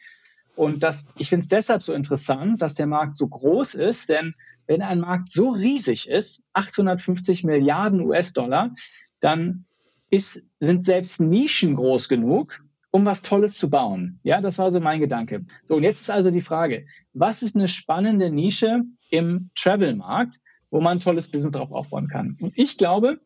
[0.54, 4.34] Und das, ich finde es deshalb so interessant, dass der Markt so groß ist, denn
[4.66, 8.74] wenn ein Markt so riesig ist, 850 Milliarden US-Dollar,
[9.20, 9.64] dann
[10.10, 12.62] ist, sind selbst Nischen groß genug,
[12.92, 14.20] um was Tolles zu bauen.
[14.22, 15.44] Ja, das war so mein Gedanke.
[15.64, 20.36] So, und jetzt ist also die Frage, was ist eine spannende Nische im Travel-Markt,
[20.70, 22.36] wo man ein tolles Business drauf aufbauen kann?
[22.40, 23.20] Und ich glaube,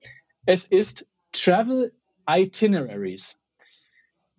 [0.46, 1.92] es ist Travel
[2.28, 3.38] Itineraries.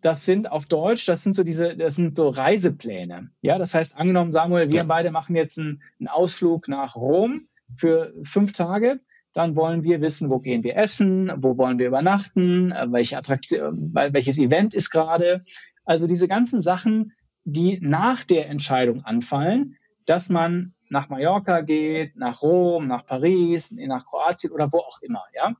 [0.02, 3.32] Das sind auf Deutsch, das sind so diese, das sind so Reisepläne.
[3.42, 4.84] Ja, das heißt, angenommen, Samuel, wir ja.
[4.84, 9.02] beide machen jetzt einen, einen Ausflug nach Rom für fünf Tage
[9.34, 13.94] dann wollen wir wissen, wo gehen wir essen, wo wollen wir übernachten, äh, welche Attraktion,
[13.94, 15.44] welches Event ist gerade.
[15.86, 17.14] Also diese ganzen Sachen,
[17.44, 24.06] die nach der Entscheidung anfallen, dass man nach Mallorca geht, nach Rom, nach Paris, nach
[24.06, 25.56] Kroatien oder wo auch immer, ja.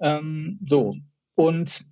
[0.00, 0.96] Ähm, so.
[1.34, 1.84] Und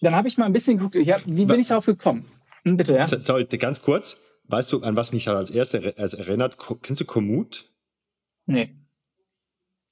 [0.00, 2.30] dann habe ich mal ein bisschen geguckt, ich hab, wie bin ich darauf gekommen?
[2.64, 3.06] Hm, bitte, ja.
[3.06, 4.18] Sorry, ganz kurz.
[4.48, 6.56] Weißt du, an was mich als erstes erinnert?
[6.82, 7.70] Kennst du Komoot?
[8.46, 8.79] Nee.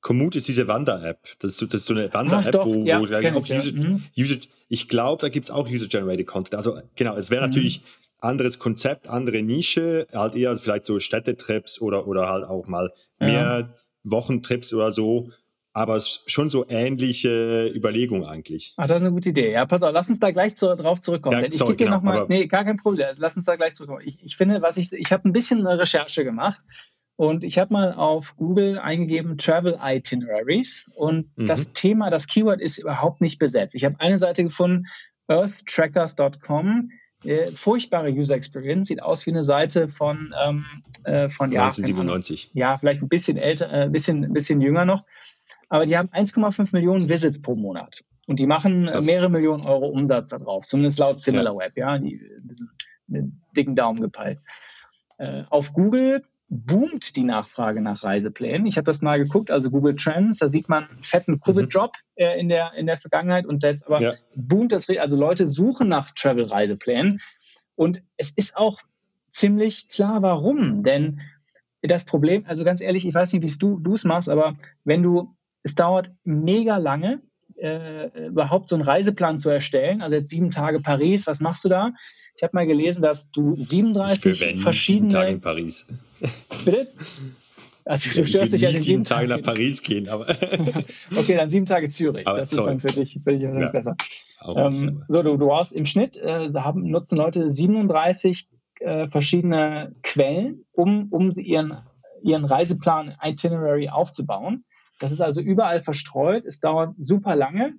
[0.00, 1.18] Komoot ist diese Wander-App.
[1.40, 4.04] Das, ist so, das ist so eine Wander-App, wo, ja, wo auch User, mhm.
[4.16, 4.36] User,
[4.68, 6.54] ich glaube, da gibt es auch User-Generated Content.
[6.54, 7.50] Also genau, es wäre mhm.
[7.50, 7.82] natürlich
[8.20, 13.68] anderes Konzept, andere Nische, halt eher vielleicht so Städtetrips oder, oder halt auch mal mehr
[13.68, 13.74] ja.
[14.04, 15.30] Wochentrips oder so.
[15.72, 18.74] Aber schon so ähnliche Überlegungen eigentlich.
[18.76, 19.52] Ach, das ist eine gute Idee.
[19.52, 21.36] Ja, pass auf, lass uns da gleich zu, drauf zurückkommen.
[21.36, 23.14] Ja, denn ich dir genau, nochmal, nee, gar kein Problem.
[23.18, 24.02] Lass uns da gleich zurückkommen.
[24.04, 26.60] Ich, ich finde, was ich, ich habe ein bisschen eine Recherche gemacht
[27.18, 31.46] und ich habe mal auf Google eingegeben Travel Itineraries und mhm.
[31.46, 33.74] das Thema, das Keyword ist überhaupt nicht besetzt.
[33.74, 34.86] Ich habe eine Seite gefunden,
[35.26, 36.92] earthtrackers.com.
[37.24, 40.64] Äh, furchtbare User Experience, sieht aus wie eine Seite von, ähm,
[41.02, 42.52] äh, von ja, 1997.
[42.54, 45.02] Ja, vielleicht ein bisschen älter, ein äh, bisschen, bisschen jünger noch.
[45.68, 48.04] Aber die haben 1,5 Millionen Visits pro Monat.
[48.28, 49.04] Und die machen Krass.
[49.04, 52.70] mehrere Millionen Euro Umsatz da drauf, zumindest laut SimilarWeb, ja, ja die bisschen
[53.08, 54.38] mit dicken Daumen gepeilt.
[55.16, 58.66] Äh, auf Google boomt die Nachfrage nach Reiseplänen.
[58.66, 62.24] Ich habe das mal geguckt, also Google Trends, da sieht man einen fetten Covid-Drop mhm.
[62.24, 64.14] äh, in, der, in der Vergangenheit und jetzt aber ja.
[64.34, 67.20] boomt das, also Leute suchen nach Travel-Reiseplänen
[67.74, 68.80] und es ist auch
[69.30, 71.20] ziemlich klar, warum, denn
[71.82, 75.34] das Problem, also ganz ehrlich, ich weiß nicht, wie du es machst, aber wenn du,
[75.62, 77.20] es dauert mega lange,
[77.60, 81.68] äh, überhaupt so einen Reiseplan zu erstellen, also jetzt sieben Tage Paris, was machst du
[81.68, 81.92] da?
[82.34, 84.72] Ich habe mal gelesen, dass du 37 verschiedene.
[84.74, 85.86] Sieben Tage in Paris.
[86.64, 86.88] Bitte?
[87.84, 90.28] Also du störst dich ja den sieben Tage nach Paris gehen, aber.
[91.16, 92.26] okay, dann sieben Tage Zürich.
[92.26, 92.74] Aber das sorry.
[92.74, 93.96] ist dann für dich, für dich ja, besser.
[94.46, 98.48] Ähm, so, du, du hast im Schnitt äh, haben, nutzen Leute 37
[98.80, 101.78] äh, verschiedene Quellen, um, um ihren,
[102.22, 104.64] ihren Reiseplan Itinerary aufzubauen.
[104.98, 106.44] Das ist also überall verstreut.
[106.44, 107.74] Es dauert super lange.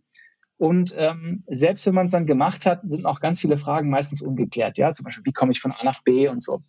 [0.57, 4.21] Und ähm, selbst wenn man es dann gemacht hat, sind auch ganz viele Fragen meistens
[4.21, 4.77] ungeklärt.
[4.77, 6.63] Ja, zum Beispiel, wie komme ich von A nach B und so.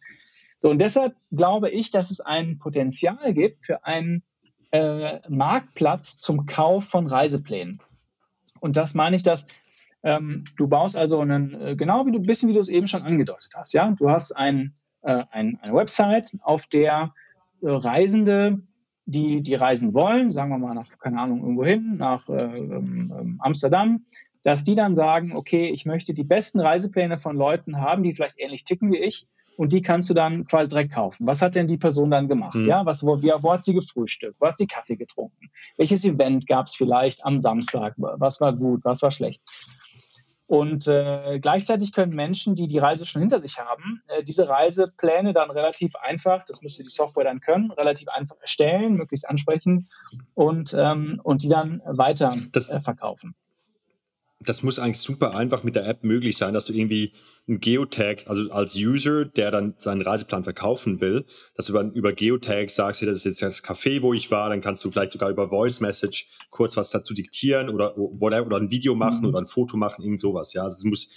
[0.61, 4.23] So, und deshalb glaube ich, dass es ein Potenzial gibt für einen
[4.71, 7.81] äh, Marktplatz zum Kauf von Reiseplänen.
[8.61, 9.47] Und das meine ich, dass
[10.03, 13.03] ähm, du baust also einen, äh, genau wie du bisschen, wie du es eben schon
[13.03, 17.13] angedeutet hast, ja, du hast ein, äh, ein, eine Website, auf der
[17.63, 18.63] äh, Reisende
[19.11, 23.13] die, die reisen wollen, sagen wir mal nach, keine Ahnung, irgendwo hin, nach äh, ähm,
[23.19, 24.05] ähm, Amsterdam,
[24.43, 28.39] dass die dann sagen, okay, ich möchte die besten Reisepläne von Leuten haben, die vielleicht
[28.39, 31.27] ähnlich ticken wie ich und die kannst du dann quasi direkt kaufen.
[31.27, 32.55] Was hat denn die Person dann gemacht?
[32.55, 32.65] Mhm.
[32.65, 34.37] Ja, was, wo, wie, wo hat sie gefrühstückt?
[34.41, 35.51] Wo hat sie Kaffee getrunken?
[35.77, 37.95] Welches Event gab es vielleicht am Samstag?
[37.97, 38.85] Was war gut?
[38.85, 39.43] Was war schlecht?
[40.51, 45.33] Und äh, gleichzeitig können Menschen, die die Reise schon hinter sich haben, äh, diese Reisepläne
[45.33, 49.89] dann relativ einfach, das müsste die Software dann können, relativ einfach erstellen, möglichst ansprechen
[50.35, 53.37] und, ähm, und die dann weiter das, äh, verkaufen
[54.43, 57.13] das muss eigentlich super einfach mit der App möglich sein, dass du irgendwie
[57.47, 62.15] ein Geotag, also als User, der dann seinen Reiseplan verkaufen will, dass du dann über
[62.15, 65.13] Geotag sagst, hey, das ist jetzt das Café, wo ich war, dann kannst du vielleicht
[65.13, 69.27] sogar über Voice Message kurz was dazu diktieren oder, oder, oder ein Video machen mhm.
[69.27, 70.55] oder ein Foto machen, irgend sowas.
[70.55, 71.11] Ja, das muss,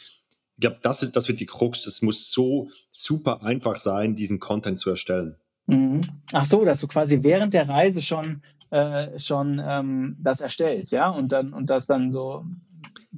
[0.58, 1.84] ich glaube, das, das wird die Krux.
[1.84, 5.38] Das muss so super einfach sein, diesen Content zu erstellen.
[5.68, 6.02] Mhm.
[6.34, 11.10] Ach so, dass du quasi während der Reise schon, äh, schon ähm, das erstellst, ja,
[11.10, 12.46] und dann und das dann so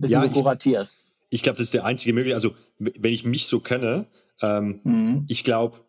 [0.02, 0.98] bisschen ja, so kuratierst.
[1.30, 2.44] Ich, ich glaube, das ist der einzige Möglichkeit.
[2.44, 4.08] Also, wenn ich mich so kenne,
[4.42, 5.26] Ähm, mhm.
[5.28, 5.80] Ich glaube,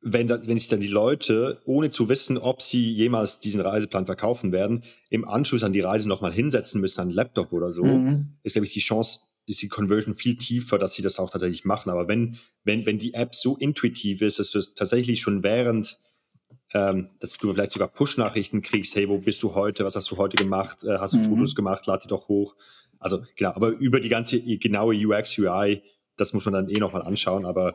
[0.00, 4.52] wenn, wenn sich dann die Leute, ohne zu wissen, ob sie jemals diesen Reiseplan verkaufen
[4.52, 8.36] werden, im Anschluss an die Reise nochmal hinsetzen müssen, an einen Laptop oder so, mhm.
[8.42, 11.64] ist, glaube ich, die Chance, ist die Conversion viel tiefer, dass sie das auch tatsächlich
[11.64, 11.90] machen.
[11.90, 15.98] Aber wenn, wenn, wenn die App so intuitiv ist, dass du es tatsächlich schon während,
[16.74, 20.18] ähm, dass du vielleicht sogar Push-Nachrichten kriegst, hey, wo bist du heute, was hast du
[20.18, 21.30] heute gemacht, äh, hast du mhm.
[21.30, 22.56] Fotos gemacht, lad die doch hoch.
[23.00, 25.82] Also genau, aber über die ganze genaue UX, UI,
[26.16, 27.74] das muss man dann eh nochmal anschauen, aber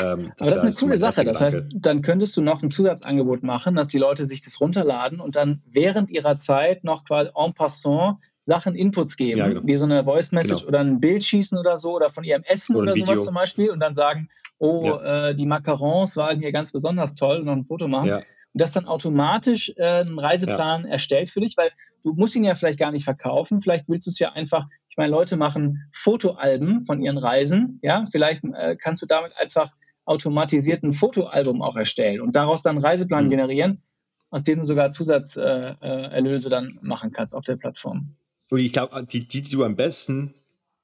[0.00, 1.24] ähm, das Aber das ist eine coole Sache.
[1.24, 5.20] Das heißt, dann könntest du noch ein Zusatzangebot machen, dass die Leute sich das runterladen
[5.20, 9.60] und dann während ihrer Zeit noch quasi en passant Sachen Inputs geben, ja, genau.
[9.64, 10.68] wie so eine Voice Message genau.
[10.68, 13.70] oder ein Bild schießen oder so oder von ihrem Essen oder, oder sowas zum Beispiel
[13.70, 14.28] und dann sagen,
[14.58, 15.28] oh, ja.
[15.28, 18.08] äh, die Macarons waren hier ganz besonders toll und noch ein Foto machen.
[18.08, 18.22] Ja.
[18.52, 21.70] Und das dann automatisch äh, einen Reiseplan erstellt für dich, weil
[22.02, 23.60] du musst ihn ja vielleicht gar nicht verkaufen.
[23.60, 28.04] Vielleicht willst du es ja einfach, ich meine, Leute machen Fotoalben von ihren Reisen, ja,
[28.10, 29.72] vielleicht äh, kannst du damit einfach
[30.04, 33.30] automatisiert ein Fotoalbum auch erstellen und daraus dann einen Reiseplan mhm.
[33.30, 33.82] generieren,
[34.30, 38.16] aus dem du sogar Zusatzerlöse äh, dann machen kannst auf der Plattform.
[38.50, 40.34] Und ich glaube, die, die, die du am besten,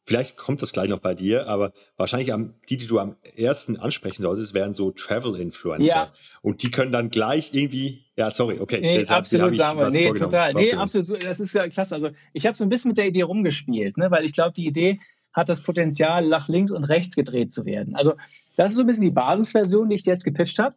[0.06, 3.76] vielleicht kommt das gleich noch bei dir, aber wahrscheinlich am, die, die du am ersten
[3.76, 5.84] ansprechen solltest, wären so Travel-Influencer.
[5.84, 6.12] Ja.
[6.42, 8.80] Und die können dann gleich irgendwie, ja, sorry, okay.
[8.80, 9.90] Nee, deshalb, absolut, sagen wir.
[9.90, 10.54] Nee, total.
[10.54, 11.24] Nee, absolut.
[11.24, 11.96] Das ist ja klasse.
[11.96, 14.66] Also, ich habe so ein bisschen mit der Idee rumgespielt, ne, weil ich glaube, die
[14.66, 15.00] Idee
[15.32, 17.96] hat das Potenzial, nach links und rechts gedreht zu werden.
[17.96, 18.14] Also,
[18.56, 20.76] das ist so ein bisschen die Basisversion, die ich dir jetzt gepitcht habe.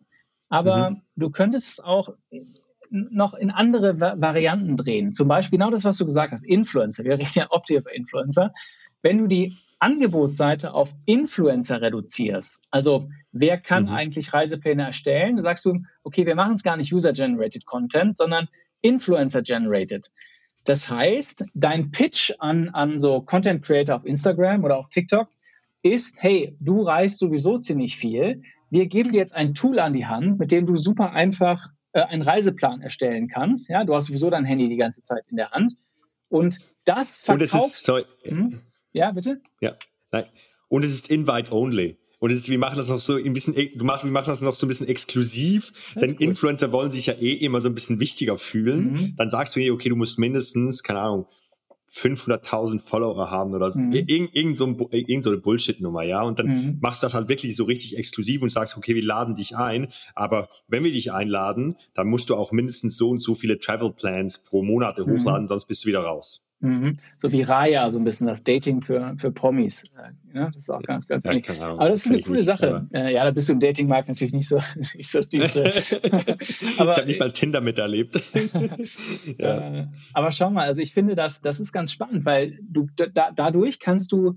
[0.50, 1.02] Aber mhm.
[1.16, 2.10] du könntest es auch
[2.90, 5.14] noch in andere Varianten drehen.
[5.14, 7.04] Zum Beispiel genau das, was du gesagt hast, Influencer.
[7.04, 8.52] Wir reden ja oft über Influencer.
[9.02, 13.90] Wenn du die Angebotsseite auf Influencer reduzierst, also wer kann mhm.
[13.92, 18.50] eigentlich Reisepläne erstellen, dann sagst du, okay, wir machen es gar nicht User-Generated Content, sondern
[18.82, 20.12] Influencer-Generated.
[20.66, 25.30] Das heißt, dein Pitch an, an so Content Creator auf Instagram oder auf TikTok
[25.82, 28.42] ist, hey, du reist sowieso ziemlich viel.
[28.70, 32.02] Wir geben dir jetzt ein Tool an die Hand, mit dem du super einfach äh,
[32.02, 33.70] einen Reiseplan erstellen kannst.
[33.70, 35.74] Ja, du hast sowieso dein Handy die ganze Zeit in der Hand.
[36.28, 37.54] Und das verkauft...
[37.54, 38.06] Und es ist, sorry.
[38.24, 38.60] Hm?
[38.92, 39.42] Ja, bitte?
[39.62, 39.76] Ja,
[40.12, 40.26] nein.
[40.68, 41.98] Und es ist invite only.
[42.20, 44.42] Und es ist, wir machen das noch so ein bisschen, du machst, wir machen das
[44.42, 48.02] noch so ein bisschen exklusiv, denn Influencer wollen sich ja eh immer so ein bisschen
[48.02, 48.92] wichtiger fühlen.
[48.92, 49.16] Mhm.
[49.16, 51.28] Dann sagst du, okay, du musst mindestens, keine Ahnung,
[51.94, 53.80] 500.000 Follower haben oder so.
[53.80, 53.94] Mhm.
[53.94, 56.22] Irgend, irgend, so ein, irgend so eine Bullshit-Nummer, ja.
[56.22, 56.78] Und dann mhm.
[56.82, 59.92] machst du das halt wirklich so richtig exklusiv und sagst, okay, wir laden dich ein.
[60.14, 63.92] Aber wenn wir dich einladen, dann musst du auch mindestens so und so viele Travel
[63.92, 65.12] Plans pro Monat mhm.
[65.12, 66.44] hochladen, sonst bist du wieder raus.
[66.62, 67.00] Mhm.
[67.18, 69.86] So wie Raya, so ein bisschen das Dating für, für Promis.
[70.34, 72.88] Ja, das ist auch ganz, ganz ja, Aber das ist eine coole nicht, Sache.
[72.94, 74.60] Äh, ja, da bist du im Datingmarkt natürlich nicht so,
[74.96, 75.56] nicht so tief.
[76.78, 78.22] aber, ich habe nicht mal Tinder miterlebt.
[79.38, 79.82] ja.
[79.82, 83.32] äh, aber schau mal, also ich finde, das, das ist ganz spannend, weil du da,
[83.32, 84.36] dadurch kannst du,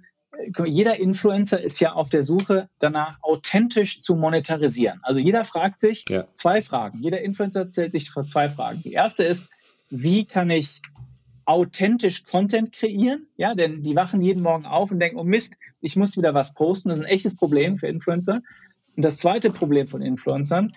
[0.64, 5.00] jeder Influencer ist ja auf der Suche danach, authentisch zu monetarisieren.
[5.02, 6.26] Also jeder fragt sich ja.
[6.34, 7.02] zwei Fragen.
[7.02, 8.80] Jeder Influencer stellt sich vor zwei Fragen.
[8.82, 9.48] Die erste ist,
[9.90, 10.80] wie kann ich
[11.52, 15.96] authentisch Content kreieren, ja, denn die wachen jeden Morgen auf und denken, oh Mist, ich
[15.96, 16.88] muss wieder was posten.
[16.88, 18.40] Das ist ein echtes Problem für Influencer.
[18.96, 20.72] Und das zweite Problem von Influencern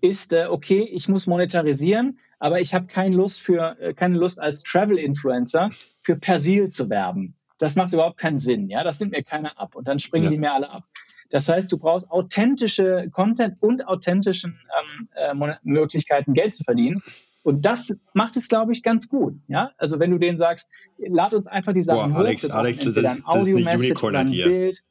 [0.00, 4.40] ist, äh, okay, ich muss monetarisieren, aber ich habe keine Lust für, äh, keine Lust
[4.40, 5.70] als Travel-Influencer
[6.02, 7.34] für Persil zu werben.
[7.58, 10.30] Das macht überhaupt keinen Sinn, ja, das nimmt mir keiner ab und dann springen ja.
[10.30, 10.84] die mir alle ab.
[11.30, 17.02] Das heißt, du brauchst authentische Content und authentischen ähm, äh, Möglichkeiten, Geld zu verdienen.
[17.42, 19.34] Und das macht es, glaube ich, ganz gut.
[19.48, 20.68] Ja, also wenn du denen sagst,
[20.98, 24.30] lad uns einfach die Sachen Boah, Alex, hoch, Alex, das ist, ein Audio-Message oder ein
[24.30, 24.82] Bild.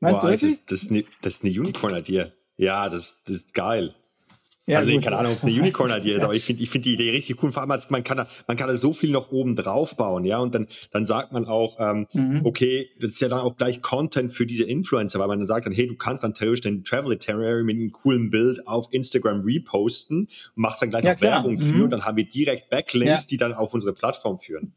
[0.00, 0.50] Meinst Boah, du wirklich?
[0.50, 2.32] Das ist, das, ist eine, das ist eine Unicorn-Idee.
[2.56, 3.94] Ja, das, das ist geil.
[4.70, 5.02] Ja, also gut.
[5.02, 7.42] keine Ahnung, ob es eine Unicorn-Idee ist, aber ich finde ich find die Idee richtig
[7.42, 7.50] cool.
[7.50, 10.38] Vor allem, man kann, da, man kann da so viel noch oben drauf bauen, ja.
[10.38, 12.42] Und dann, dann sagt man auch, ähm, mhm.
[12.44, 15.66] okay, das ist ja dann auch gleich Content für diese Influencer, weil man dann sagt
[15.66, 19.40] dann, hey, du kannst dann theoretisch den Travel Itinerary mit einem coolen Bild auf Instagram
[19.40, 21.32] reposten und machst dann gleich ja, noch klar.
[21.44, 21.82] Werbung für mhm.
[21.82, 23.26] und dann haben wir direkt Backlinks, ja.
[23.28, 24.72] die dann auf unsere Plattform führen.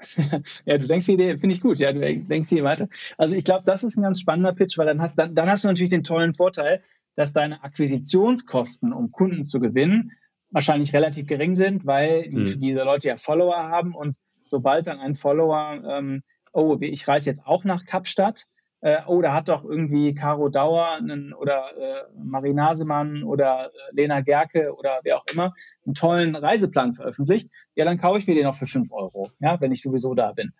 [0.64, 2.88] ja, du denkst die Idee, finde ich gut, ja, du denkst hier weiter.
[3.18, 5.64] Also ich glaube, das ist ein ganz spannender Pitch, weil dann hast, dann, dann hast
[5.64, 6.82] du natürlich den tollen Vorteil,
[7.16, 10.12] dass deine Akquisitionskosten, um Kunden zu gewinnen,
[10.50, 12.60] wahrscheinlich relativ gering sind, weil die, mhm.
[12.60, 17.46] diese Leute ja Follower haben und sobald dann ein Follower, ähm, oh, ich reise jetzt
[17.46, 18.46] auch nach Kapstadt,
[18.82, 23.94] äh, oh, da hat doch irgendwie Caro Dauer einen, oder äh, Marie Nasemann oder äh,
[23.94, 25.54] Lena Gerke oder wer auch immer
[25.84, 29.60] einen tollen Reiseplan veröffentlicht, ja, dann kaufe ich mir den noch für 5 Euro, ja,
[29.60, 30.52] wenn ich sowieso da bin.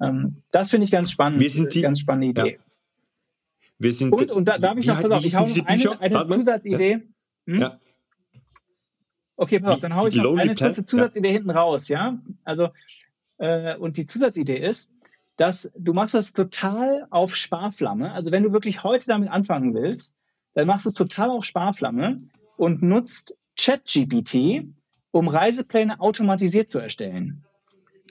[0.00, 2.52] Ähm, das finde ich ganz spannend, Wir sind die, ganz spannende Idee.
[2.54, 2.67] Ja.
[3.78, 6.26] Wir sind, und, und da darf ich noch, pass auf, ich hau noch eine, eine
[6.26, 6.90] Zusatzidee.
[7.46, 7.52] Ja.
[7.52, 7.60] Hm?
[7.60, 7.80] ja.
[9.36, 11.34] Okay, pass auf, dann haue ich noch eine kurze Zusatzidee ja.
[11.34, 12.18] hinten raus, ja?
[12.44, 12.70] Also,
[13.38, 14.90] äh, und die Zusatzidee ist,
[15.36, 18.12] dass du machst das total auf Sparflamme.
[18.12, 20.14] Also wenn du wirklich heute damit anfangen willst,
[20.54, 22.22] dann machst du es total auf Sparflamme
[22.56, 24.64] und nutzt ChatGPT,
[25.12, 27.44] um Reisepläne automatisiert zu erstellen.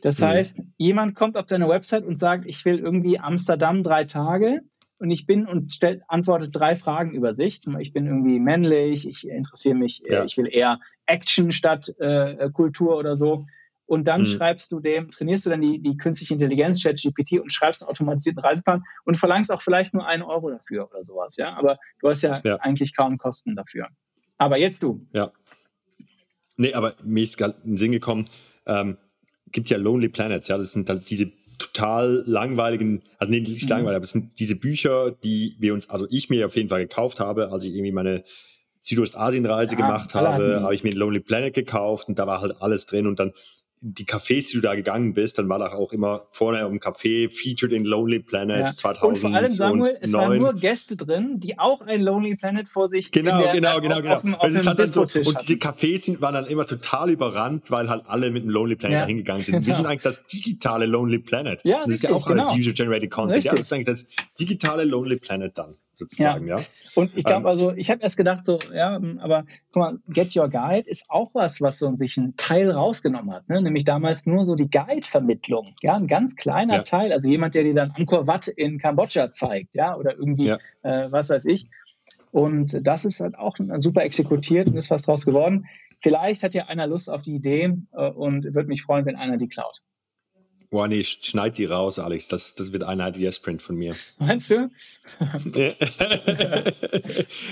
[0.01, 0.25] Das mhm.
[0.25, 4.61] heißt, jemand kommt auf deine Website und sagt, ich will irgendwie Amsterdam drei Tage
[4.99, 7.61] und ich bin und stellt, antwortet drei Fragen über sich.
[7.79, 10.23] Ich bin irgendwie männlich, ich interessiere mich, ja.
[10.23, 13.45] ich will eher Action statt äh, Kultur oder so.
[13.85, 14.25] Und dann mhm.
[14.25, 18.43] schreibst du dem, trainierst du dann die, die künstliche Intelligenz, ChatGPT, und schreibst einen automatisierten
[18.43, 21.55] Reiseplan und verlangst auch vielleicht nur einen Euro dafür oder sowas, ja.
[21.55, 22.57] Aber du hast ja, ja.
[22.57, 23.87] eigentlich kaum Kosten dafür.
[24.37, 25.07] Aber jetzt du.
[25.13, 25.31] Ja.
[26.57, 28.29] Nee, aber mir ist gerade in den Sinn gekommen,
[28.65, 28.97] ähm,
[29.51, 33.69] gibt ja Lonely Planets, ja, das sind halt diese total langweiligen, also nee, nicht mhm.
[33.69, 36.81] langweilig, aber es sind diese Bücher, die wir uns, also ich mir auf jeden Fall
[36.81, 38.23] gekauft habe, als ich irgendwie meine
[38.81, 42.85] Südostasien-Reise ja, gemacht habe, habe ich mir Lonely Planet gekauft und da war halt alles
[42.85, 43.33] drin und dann
[43.81, 47.29] die Cafés, die du da gegangen bist, dann war da auch immer vorne im Café
[47.29, 48.71] featured in Lonely Planet ja.
[48.73, 49.07] 2000.
[49.07, 52.89] Und vor allem, Samuel, es waren nur Gäste drin, die auch ein Lonely Planet vor
[52.89, 54.15] sich Genau, der, genau, genau, genau.
[54.15, 58.05] Auf, auf, auf halt so, und diese Cafés waren dann immer total überrannt, weil halt
[58.07, 59.05] alle mit dem Lonely Planet ja.
[59.05, 59.57] hingegangen sind.
[59.67, 59.67] Genau.
[59.67, 61.61] Wir sind eigentlich das digitale Lonely Planet.
[61.63, 62.47] Ja, das richtig, ist ja auch genau.
[62.47, 63.37] alles User-Generated Content.
[63.37, 63.51] Richtig.
[63.51, 64.05] Ja, das ist eigentlich das
[64.39, 66.59] digitale Lonely Planet dann sozusagen, ja.
[66.59, 66.65] ja?
[66.95, 70.35] Und ich glaube, ähm, also ich habe erst gedacht, so, ja, aber guck mal, Get
[70.35, 73.61] Your Guide ist auch was, was so sich einen Teil rausgenommen hat, ne?
[73.61, 76.83] nämlich damals nur so die Guide-Vermittlung, ja, ein ganz kleiner ja.
[76.83, 80.57] Teil, also jemand, der dir dann Angkor Wat in Kambodscha zeigt, ja, oder irgendwie, ja.
[80.83, 81.69] äh, was weiß ich.
[82.31, 85.65] Und das ist halt auch super exekutiert und ist was draus geworden.
[86.01, 89.37] Vielleicht hat ja einer Lust auf die Idee äh, und würde mich freuen, wenn einer
[89.37, 89.81] die klaut.
[90.69, 92.27] Boah, nee, schneid die raus, Alex.
[92.27, 93.95] Das, das wird ein IDS-Print von mir.
[94.19, 94.69] Meinst du?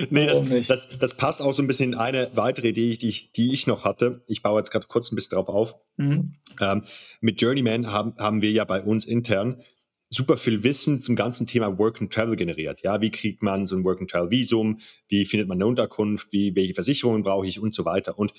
[0.10, 3.32] nee, das, das, das, passt auch so ein bisschen in eine weitere Idee, die ich,
[3.32, 4.24] die ich noch hatte.
[4.28, 5.76] Ich baue jetzt gerade kurz ein bisschen drauf auf.
[5.96, 6.36] Mhm.
[6.60, 6.84] Ähm,
[7.22, 9.64] mit Journeyman haben, haben wir ja bei uns intern
[10.10, 12.82] super viel Wissen zum ganzen Thema Work and Travel generiert.
[12.84, 14.80] Ja, wie kriegt man so ein Work and Travel Visum?
[15.08, 16.32] Wie findet man eine Unterkunft?
[16.32, 18.18] Wie, welche Versicherungen brauche ich und so weiter?
[18.18, 18.34] Und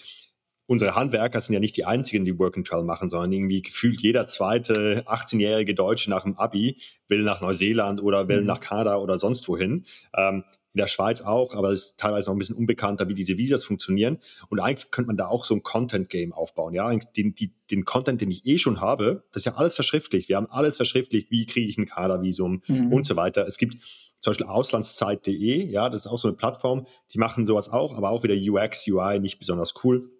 [0.67, 4.01] unsere Handwerker sind ja nicht die einzigen, die Work and Travel machen, sondern irgendwie gefühlt
[4.01, 8.47] jeder zweite 18-jährige Deutsche nach dem Abi will nach Neuseeland oder will mhm.
[8.47, 9.87] nach Kanada oder sonst wohin.
[10.17, 10.45] Ähm,
[10.77, 13.65] in der Schweiz auch, aber es ist teilweise noch ein bisschen unbekannter, wie diese Visas
[13.65, 14.19] funktionieren.
[14.51, 16.75] Und eigentlich könnte man da auch so ein Content-Game aufbauen.
[16.75, 20.29] Ja, den, die, den Content, den ich eh schon habe, das ist ja alles verschriftlicht.
[20.29, 21.31] Wir haben alles verschriftlicht.
[21.31, 22.93] Wie kriege ich ein Kanada-Visum mhm.
[22.93, 23.47] und so weiter.
[23.47, 23.79] Es gibt
[24.21, 28.11] zum Beispiel auslandszeit.de, ja, das ist auch so eine Plattform, die machen sowas auch, aber
[28.11, 30.11] auch wieder UX, UI nicht besonders cool.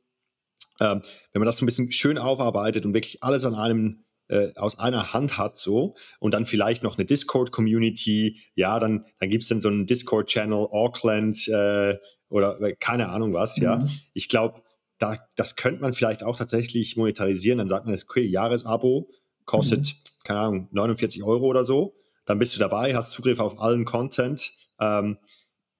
[0.81, 1.03] Ähm,
[1.33, 4.79] wenn man das so ein bisschen schön aufarbeitet und wirklich alles an einem äh, aus
[4.79, 9.49] einer Hand hat so und dann vielleicht noch eine Discord-Community, ja, dann, dann gibt es
[9.49, 11.97] dann so einen Discord-Channel, Auckland äh,
[12.29, 13.63] oder äh, keine Ahnung was, mhm.
[13.63, 13.89] ja.
[14.15, 14.63] Ich glaube,
[14.99, 17.59] da, das könnte man vielleicht auch tatsächlich monetarisieren.
[17.59, 19.11] Dann sagt man, das okay, Jahresabo
[19.45, 20.25] kostet, mhm.
[20.25, 21.95] keine Ahnung, 49 Euro oder so.
[22.25, 24.53] Dann bist du dabei, hast Zugriff auf allen Content.
[24.81, 25.19] Ähm,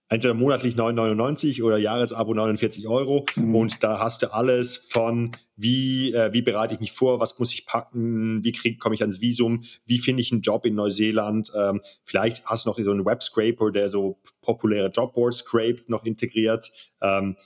[0.09, 3.27] entweder monatlich 9,99 oder Jahresabo 49 Euro.
[3.35, 3.55] Mhm.
[3.55, 7.53] Und da hast du alles von wie, äh, wie bereite ich mich vor, was muss
[7.53, 11.51] ich packen, wie krieg, komme ich ans Visum, wie finde ich einen Job in Neuseeland.
[11.57, 16.71] Ähm, vielleicht hast du noch so einen Web-Scraper, der so populäre Jobboards scrapt, noch integriert.
[17.01, 17.37] Ähm,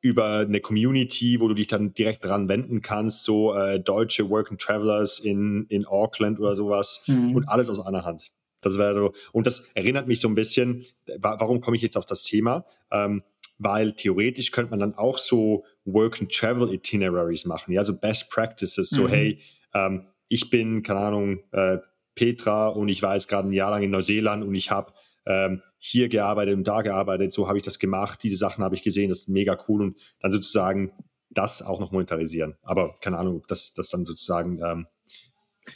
[0.00, 4.50] über eine Community, wo du dich dann direkt dran wenden kannst, so äh, deutsche Work
[4.50, 7.34] and Travelers in, in Auckland oder sowas mhm.
[7.34, 8.30] und alles aus einer Hand.
[8.60, 10.84] Das wäre so, und das erinnert mich so ein bisschen,
[11.18, 12.66] warum komme ich jetzt auf das Thema?
[12.90, 13.22] Ähm,
[13.58, 18.30] weil theoretisch könnte man dann auch so Work and Travel Itineraries machen, ja, so Best
[18.30, 19.08] Practices, so mhm.
[19.08, 19.40] hey,
[19.74, 21.78] ähm, ich bin, keine Ahnung, äh,
[22.14, 24.92] Petra und ich war jetzt gerade ein Jahr lang in Neuseeland und ich habe
[25.26, 28.82] ähm, hier gearbeitet und da gearbeitet, so habe ich das gemacht, diese Sachen habe ich
[28.82, 30.92] gesehen, das ist mega cool und dann sozusagen
[31.30, 32.56] das auch noch monetarisieren.
[32.62, 34.86] Aber keine Ahnung, ob das, das dann sozusagen ähm,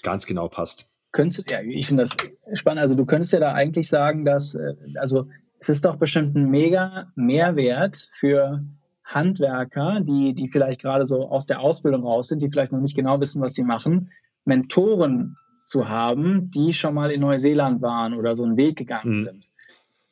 [0.02, 2.16] ganz genau passt könntest ja, ich finde das
[2.58, 2.82] spannend.
[2.82, 5.28] Also du könntest ja da eigentlich sagen, dass, äh, also
[5.60, 8.64] es ist doch bestimmt ein mega Mehrwert für
[9.04, 12.96] Handwerker, die, die vielleicht gerade so aus der Ausbildung raus sind, die vielleicht noch nicht
[12.96, 14.10] genau wissen, was sie machen,
[14.44, 19.18] Mentoren zu haben, die schon mal in Neuseeland waren oder so einen Weg gegangen mhm.
[19.18, 19.50] sind.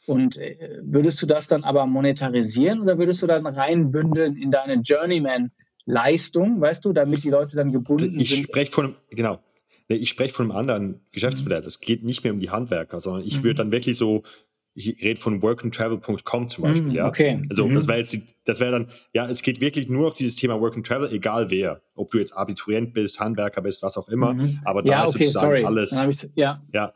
[0.06, 4.82] Und äh, würdest du das dann aber monetarisieren oder würdest du dann reinbündeln in deine
[4.82, 8.40] Journeyman-Leistung, weißt du, damit die Leute dann gebunden ich sind?
[8.40, 9.40] Ich spreche von, genau,
[9.96, 11.62] ich spreche von einem anderen Geschäftsmodell.
[11.64, 13.44] Es geht nicht mehr um die Handwerker, sondern ich mhm.
[13.44, 14.22] würde dann wirklich so,
[14.74, 17.08] ich rede von workandtravel.com zum Beispiel, mhm, ja.
[17.08, 17.42] Okay.
[17.50, 17.74] Also mhm.
[17.74, 20.76] das wäre jetzt, das wäre dann, ja, es geht wirklich nur auf dieses Thema Work
[20.76, 21.82] and Travel, egal wer.
[21.94, 24.34] Ob du jetzt Abiturient bist, Handwerker bist, was auch immer.
[24.34, 24.60] Mhm.
[24.64, 25.64] Aber da ja, ist okay, sozusagen sorry.
[25.64, 26.28] alles.
[26.36, 26.62] Ja.
[26.72, 26.94] ja.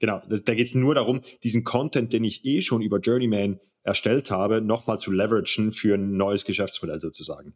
[0.00, 0.20] Genau.
[0.28, 4.32] Das, da geht es nur darum, diesen Content, den ich eh schon über Journeyman erstellt
[4.32, 7.54] habe, nochmal zu leveragen für ein neues Geschäftsmodell sozusagen.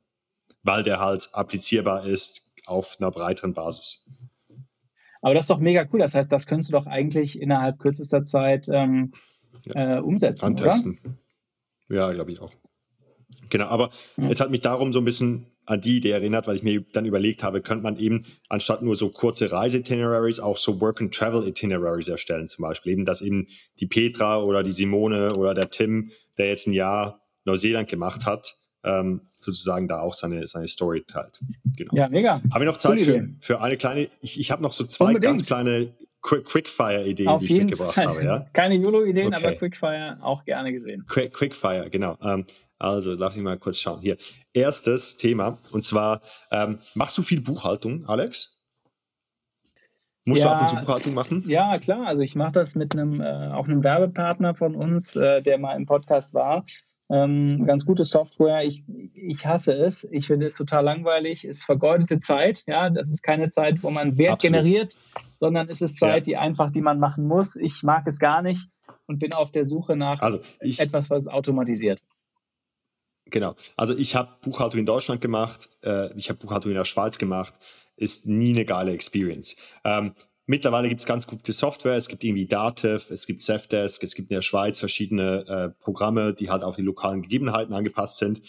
[0.63, 4.07] Weil der halt applizierbar ist auf einer breiteren Basis.
[5.21, 6.01] Aber das ist doch mega cool.
[6.01, 9.13] Das heißt, das könntest du doch eigentlich innerhalb kürzester Zeit ähm,
[9.65, 9.99] ja.
[9.99, 10.99] äh, umsetzen, Antesten.
[11.05, 11.97] oder?
[11.97, 12.53] Ja, glaube ich auch.
[13.51, 14.29] Genau, aber ja.
[14.31, 17.05] es hat mich darum so ein bisschen an die Idee erinnert, weil ich mir dann
[17.05, 22.63] überlegt habe, könnte man eben anstatt nur so kurze Reise-Itineraries auch so Work-and-Travel-Itineraries erstellen, zum
[22.63, 23.49] Beispiel eben, dass eben
[23.79, 28.57] die Petra oder die Simone oder der Tim, der jetzt ein Jahr Neuseeland gemacht hat,
[28.85, 31.41] ähm, sozusagen da auch seine, seine Story teilt.
[31.77, 31.95] Genau.
[31.95, 32.43] Ja, mega.
[32.53, 35.25] Habe ich noch Zeit für, für eine kleine, ich, ich habe noch so zwei Unbedingt.
[35.25, 38.07] ganz kleine Quick, Quickfire-Ideen, die ich mitgebracht Fall.
[38.07, 38.25] habe.
[38.25, 38.47] Ja?
[38.53, 39.37] Keine YOLO-Ideen, okay.
[39.37, 41.05] aber Quickfire auch gerne gesehen.
[41.09, 42.19] Quick, Quickfire, genau.
[42.23, 42.45] Ähm,
[42.79, 44.01] also, lass mich mal kurz schauen.
[44.01, 44.17] Hier,
[44.53, 48.59] erstes Thema, und zwar, ähm, machst du viel Buchhaltung, Alex?
[50.25, 51.45] Musst ja, du ab und zu Buchhaltung machen?
[51.47, 52.07] Ja, klar.
[52.07, 55.75] Also ich mache das mit einem, äh, auch einem Werbepartner von uns, äh, der mal
[55.75, 56.67] im Podcast war.
[57.11, 58.65] Ähm, ganz gute Software.
[58.65, 58.85] Ich,
[59.15, 60.05] ich hasse es.
[60.05, 61.45] Ich finde es total langweilig.
[61.45, 62.63] Es ist vergeudete Zeit.
[62.67, 64.55] Ja, das ist keine Zeit, wo man Wert Absolut.
[64.55, 64.99] generiert,
[65.35, 66.33] sondern es ist Zeit, ja.
[66.33, 67.57] die einfach, die man machen muss.
[67.57, 68.69] Ich mag es gar nicht
[69.07, 72.01] und bin auf der Suche nach also ich, etwas, was automatisiert.
[73.27, 73.57] Genau.
[73.77, 77.55] Also ich habe Buchhaltung in Deutschland gemacht, äh, ich habe Buchhaltung in der Schweiz gemacht.
[77.97, 79.57] Ist nie eine geile Experience.
[79.85, 80.15] Ähm,
[80.51, 81.95] mittlerweile gibt es ganz gute Software.
[81.95, 86.35] Es gibt irgendwie Dativ, es gibt Safdesk, es gibt in der Schweiz verschiedene äh, Programme,
[86.35, 88.43] die halt auf die lokalen Gegebenheiten angepasst sind.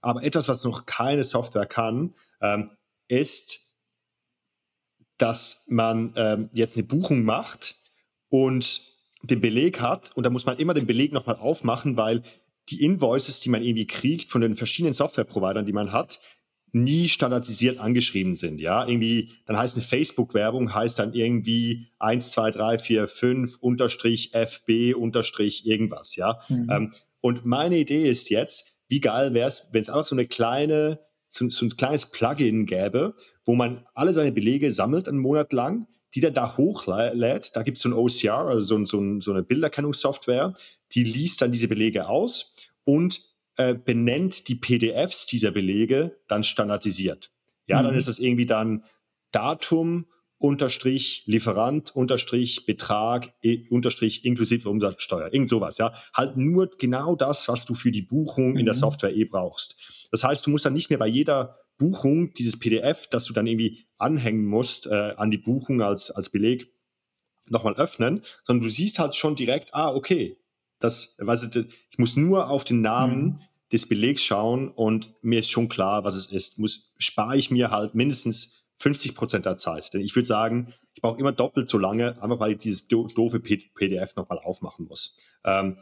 [0.00, 2.70] Aber etwas, was noch keine Software kann, ähm,
[3.08, 3.58] ist,
[5.18, 7.74] dass man ähm, jetzt eine Buchung macht
[8.28, 8.80] und
[9.22, 12.22] den Beleg hat und da muss man immer den Beleg nochmal aufmachen, weil
[12.68, 16.20] die Invoices, die man irgendwie kriegt von den verschiedenen Software-Providern, die man hat,
[16.84, 18.60] nie standardisiert angeschrieben sind.
[18.60, 24.34] Ja, irgendwie, dann heißt eine Facebook-Werbung, heißt dann irgendwie 1, 2, 3, 4, 5 unterstrich
[24.34, 26.16] FB unterstrich irgendwas.
[26.16, 26.70] Ja, mhm.
[26.70, 30.26] ähm, und meine Idee ist jetzt, wie geil wäre es, wenn es einfach so eine
[30.26, 33.14] kleine, so, so, ein kleines Plugin gäbe,
[33.44, 37.54] wo man alle seine Belege sammelt einen Monat lang, die dann da hochlädt.
[37.54, 40.54] Da gibt es so ein OCR, also so, so, so eine Bilderkennungssoftware,
[40.92, 42.54] die liest dann diese Belege aus
[42.84, 43.27] und
[43.58, 47.32] äh, benennt die PDFs dieser Belege dann standardisiert.
[47.66, 47.86] Ja, mhm.
[47.86, 48.84] dann ist das irgendwie dann
[49.32, 50.06] Datum
[50.38, 53.34] unterstrich Lieferant unterstrich Betrag
[53.70, 55.92] unterstrich inklusive Umsatzsteuer, irgend sowas, ja.
[56.14, 58.58] Halt nur genau das, was du für die Buchung mhm.
[58.58, 58.80] in der mhm.
[58.80, 59.76] Software eh brauchst.
[60.12, 63.46] Das heißt, du musst dann nicht mehr bei jeder Buchung dieses PDF, das du dann
[63.46, 66.72] irgendwie anhängen musst äh, an die Buchung als, als Beleg,
[67.50, 70.38] nochmal öffnen, sondern du siehst halt schon direkt, ah, okay,
[70.80, 73.40] das, weißt du, ich muss nur auf den Namen mhm.
[73.72, 76.58] Des Belegs schauen und mir ist schon klar, was es ist.
[76.58, 79.92] Muss, spare ich mir halt mindestens 50 Prozent der Zeit.
[79.92, 83.40] Denn ich würde sagen, ich brauche immer doppelt so lange, einfach weil ich dieses doofe
[83.40, 85.16] PDF nochmal aufmachen muss.
[85.44, 85.78] Ähm,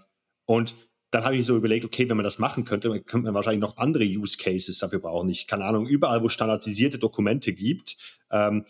[0.46, 0.74] und
[1.10, 3.76] dann habe ich so überlegt, okay, wenn man das machen könnte, könnte man wahrscheinlich noch
[3.76, 5.28] andere Use Cases dafür brauchen.
[5.28, 7.96] Ich keine Ahnung, überall, wo standardisierte Dokumente gibt,
[8.30, 8.64] ähm,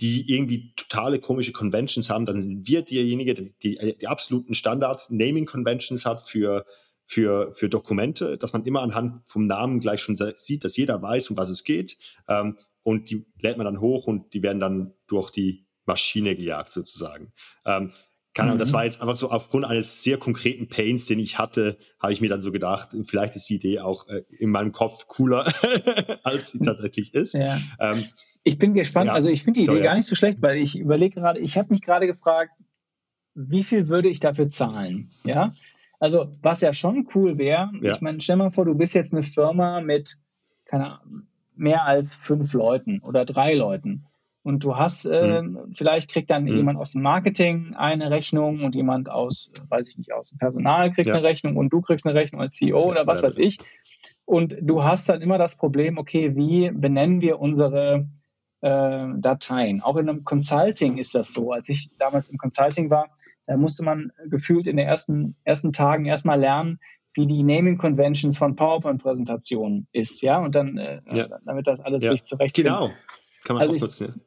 [0.00, 5.10] die irgendwie totale komische Conventions haben, dann sind wir derjenige, der die, die absoluten Standards,
[5.10, 6.64] Naming Conventions hat für,
[7.12, 11.28] für, für Dokumente, dass man immer anhand vom Namen gleich schon sieht, dass jeder weiß,
[11.28, 11.98] um was es geht.
[12.26, 16.70] Ähm, und die lädt man dann hoch und die werden dann durch die Maschine gejagt
[16.70, 17.34] sozusagen.
[17.66, 17.92] Ähm,
[18.32, 18.60] keine Ahnung, mhm.
[18.60, 22.22] das war jetzt einfach so aufgrund eines sehr konkreten Pains, den ich hatte, habe ich
[22.22, 25.52] mir dann so gedacht, vielleicht ist die Idee auch äh, in meinem Kopf cooler,
[26.22, 27.34] als sie tatsächlich ist.
[27.34, 27.60] Ja.
[27.78, 28.02] Ähm,
[28.42, 29.08] ich bin gespannt.
[29.08, 29.12] Ja.
[29.12, 31.58] Also ich finde die Idee so, gar nicht so schlecht, weil ich überlege gerade, ich
[31.58, 32.52] habe mich gerade gefragt,
[33.34, 35.10] wie viel würde ich dafür zahlen?
[35.24, 35.52] Ja.
[36.02, 37.92] Also, was ja schon cool wäre, ja.
[37.92, 40.16] ich meine, stell mal vor, du bist jetzt eine Firma mit,
[40.64, 44.06] keine Ahnung, mehr als fünf Leuten oder drei Leuten.
[44.42, 45.74] Und du hast, äh, hm.
[45.76, 46.56] vielleicht kriegt dann hm.
[46.56, 50.90] jemand aus dem Marketing eine Rechnung und jemand aus, weiß ich nicht, aus dem Personal
[50.90, 51.14] kriegt ja.
[51.14, 53.58] eine Rechnung und du kriegst eine Rechnung als CEO ja, oder was weiß ich.
[54.24, 58.08] Und du hast dann immer das Problem, okay, wie benennen wir unsere
[58.60, 59.80] äh, Dateien?
[59.80, 61.52] Auch in einem Consulting ist das so.
[61.52, 63.06] Als ich damals im Consulting war,
[63.46, 66.78] da musste man gefühlt in den ersten, ersten Tagen erstmal lernen,
[67.14, 71.28] wie die Naming Conventions von PowerPoint-Präsentationen ist, ja, und dann, äh, ja.
[71.44, 72.72] damit das alles sich zurechtfindet.
[72.72, 72.90] Genau,
[73.44, 74.22] kann man also auch nutzen, ja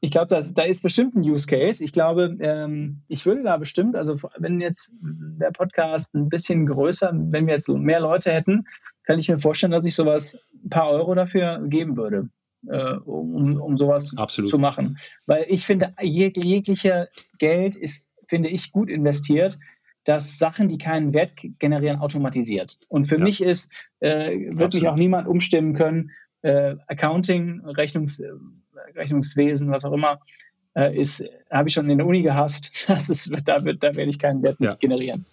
[0.00, 1.84] ich glaube, da ist bestimmt ein Use Case.
[1.84, 7.10] Ich glaube, ähm, ich würde da bestimmt, also wenn jetzt der Podcast ein bisschen größer,
[7.12, 8.64] wenn wir jetzt mehr Leute hätten,
[9.04, 12.28] kann ich mir vorstellen, dass ich sowas ein paar Euro dafür geben würde,
[12.68, 14.48] äh, um, um sowas Absolut.
[14.48, 14.98] zu machen.
[15.26, 17.08] Weil ich finde, jeg jeglicher
[17.38, 19.58] Geld ist, finde ich, gut investiert,
[20.04, 22.78] dass Sachen, die keinen Wert generieren, automatisiert.
[22.88, 23.24] Und für ja.
[23.24, 23.70] mich ist,
[24.00, 26.12] äh, wird mich auch niemand umstimmen können,
[26.42, 28.22] äh, Accounting, Rechnungs
[28.94, 30.20] Rechnungswesen, was auch immer,
[30.74, 32.86] äh, ist, habe ich schon in der Uni gehasst.
[32.88, 34.74] Das ist, da, wird, da werde ich keinen Wert ja.
[34.76, 35.26] generieren.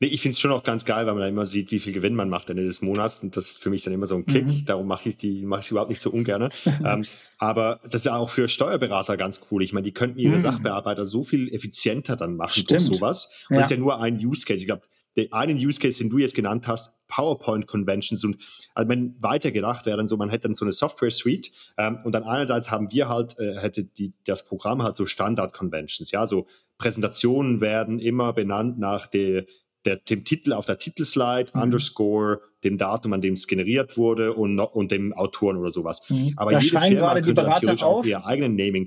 [0.00, 1.92] Nee, ich finde es schon auch ganz geil, weil man dann immer sieht, wie viel
[1.92, 3.20] Gewinn man macht Ende des Monats.
[3.20, 4.46] Und das ist für mich dann immer so ein Kick.
[4.46, 4.64] Mhm.
[4.64, 6.50] Darum mache ich die, mache ich überhaupt nicht so ungern.
[6.66, 7.04] ähm,
[7.38, 9.62] aber das wäre auch für Steuerberater ganz cool.
[9.62, 10.42] Ich meine, die könnten ihre mhm.
[10.42, 12.70] Sachbearbeiter so viel effizienter dann machen Stimmt.
[12.70, 13.30] durch sowas.
[13.48, 13.62] Und ja.
[13.62, 14.60] das ist ja nur ein Use Case.
[14.60, 14.82] Ich glaube,
[15.16, 18.36] den einen Use Case, den du jetzt genannt hast, PowerPoint Conventions und
[18.74, 21.98] also wenn weiter gedacht wäre dann so, man hätte dann so eine Software Suite ähm,
[22.04, 26.10] und dann einerseits haben wir halt, äh, hätte die, das Programm halt so Standard Conventions,
[26.10, 26.46] ja, so
[26.76, 29.46] Präsentationen werden immer benannt nach der
[29.84, 31.62] der, dem Titel auf der Titelslide, mhm.
[31.62, 36.02] Underscore, dem Datum, an dem es generiert wurde und, und dem Autoren oder sowas.
[36.08, 36.34] Mhm.
[36.36, 38.04] Aber da jede Firma könnte natürlich auf.
[38.04, 38.86] auch ihr eigenen Naming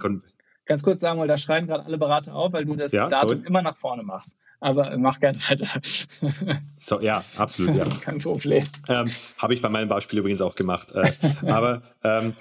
[0.66, 3.30] Ganz kurz sagen, weil da schreien gerade alle Berater auf, weil du das ja, Datum
[3.30, 3.48] sorry.
[3.48, 4.38] immer nach vorne machst.
[4.60, 5.68] Aber mach gerne weiter.
[6.78, 7.86] so, ja, absolut, ja.
[8.02, 8.64] Kein Problem.
[8.88, 10.92] Ähm, Habe ich bei meinem Beispiel übrigens auch gemacht.
[10.92, 11.12] Äh,
[11.48, 12.36] aber ähm,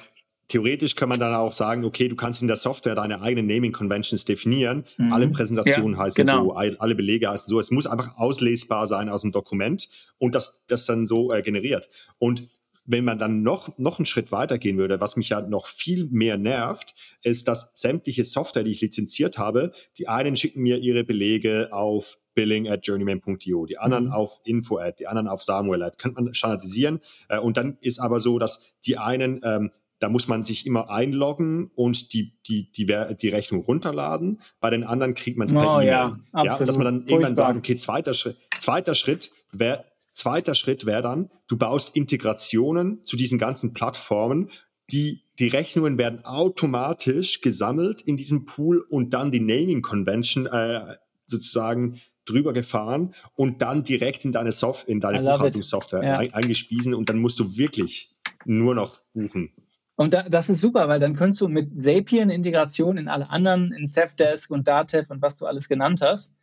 [0.50, 3.72] theoretisch kann man dann auch sagen, okay, du kannst in der Software deine eigenen Naming
[3.72, 4.84] Conventions definieren.
[4.98, 5.12] Mhm.
[5.12, 6.44] Alle Präsentationen ja, heißen genau.
[6.44, 7.58] so, alle Belege heißen so.
[7.58, 9.88] Es muss einfach auslesbar sein aus dem Dokument
[10.18, 11.88] und das, das dann so äh, generiert.
[12.18, 12.48] Und
[12.84, 16.08] wenn man dann noch, noch einen Schritt weiter gehen würde, was mich ja noch viel
[16.10, 21.04] mehr nervt, ist, dass sämtliche Software, die ich lizenziert habe, die einen schicken mir ihre
[21.04, 24.12] Belege auf billing at journeyman.io, die anderen mhm.
[24.12, 25.98] auf info at, die anderen auf samuel at.
[25.98, 27.00] Könnte man standardisieren.
[27.28, 29.70] Äh, und dann ist aber so, dass die einen ähm,
[30.00, 34.40] da muss man sich immer einloggen und die, die, die, die Rechnung runterladen.
[34.58, 35.86] Bei den anderen kriegt man es per oh, E-Mail.
[35.86, 37.12] Ja, ja, dass man dann Furchtbar.
[37.12, 43.04] irgendwann sagt, okay, zweiter Schritt, zweiter Schritt wäre zweiter Schritt wäre dann, du baust Integrationen
[43.04, 44.50] zu diesen ganzen Plattformen,
[44.90, 50.96] die, die Rechnungen werden automatisch gesammelt in diesem Pool und dann die Naming Convention äh,
[51.26, 56.18] sozusagen drüber gefahren und dann direkt in deine, Soft in deine Buchhaltungssoftware ja.
[56.32, 59.52] eingespiesen und dann musst du wirklich nur noch buchen.
[60.00, 63.70] Und da, das ist super, weil dann könntest du mit Sapien Integration in alle anderen,
[63.74, 66.34] in Safdesk und Datev und was du alles genannt hast.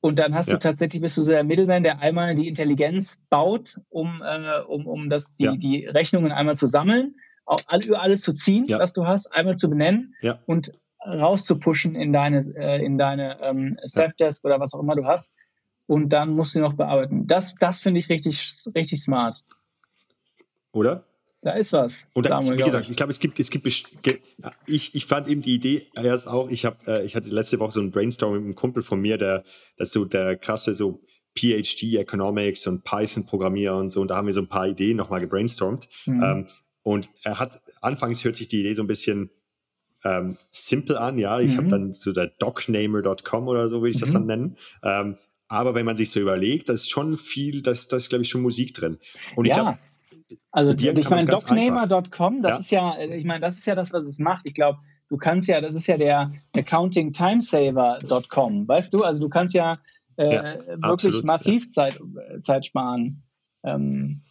[0.00, 0.54] Und dann hast ja.
[0.54, 4.88] du tatsächlich, bist du so der Middleman, der einmal die Intelligenz baut, um, äh, um,
[4.88, 5.54] um das, die, ja.
[5.54, 7.14] die Rechnungen einmal zu sammeln,
[7.44, 8.80] auch alle, alles zu ziehen, ja.
[8.80, 10.72] was du hast, einmal zu benennen und
[11.06, 15.32] rauszupushen in deine, äh, in deine ähm, Safdesk oder was auch immer du hast.
[15.86, 17.28] Und dann musst du noch bearbeiten.
[17.28, 19.44] Das, das finde ich richtig, richtig smart.
[20.72, 21.04] Oder?
[21.42, 22.08] Da ist was.
[22.14, 25.54] Und da, wie gesagt, ich glaube, es gibt, es gibt, ich, ich fand eben die
[25.54, 28.54] Idee erst auch, ich habe, äh, ich hatte letzte Woche so ein Brainstorm mit einem
[28.54, 29.44] Kumpel von mir, der,
[29.76, 31.02] das so der krasse so
[31.38, 34.96] PhD Economics und Python Programmierer und so, und da haben wir so ein paar Ideen
[34.96, 35.88] nochmal gebrainstormt.
[36.06, 36.22] Mhm.
[36.22, 36.46] Ähm,
[36.82, 39.30] und er hat, anfangs hört sich die Idee so ein bisschen
[40.04, 41.40] ähm, simpel an, ja.
[41.40, 41.56] Ich mhm.
[41.58, 44.00] habe dann so der docnamer.com oder so, will ich mhm.
[44.00, 44.56] das dann nennen.
[44.82, 45.18] Ähm,
[45.48, 48.28] aber wenn man sich so überlegt, da ist schon viel, da ist, ist glaube ich,
[48.28, 48.98] schon Musik drin.
[49.36, 49.54] Und ja.
[49.54, 49.78] ich glaube,
[50.50, 52.60] also ich meine, docnamer.com, das ja.
[52.60, 54.46] ist ja, ich meine, das ist ja das, was es macht.
[54.46, 59.04] Ich glaube, du kannst ja, das ist ja der accountingtimesaver.com, weißt du?
[59.04, 59.78] Also du kannst ja,
[60.16, 61.68] äh, ja wirklich absolut, massiv ja.
[61.68, 62.00] Zeit,
[62.40, 63.22] Zeit sparen.
[63.62, 64.22] Ähm,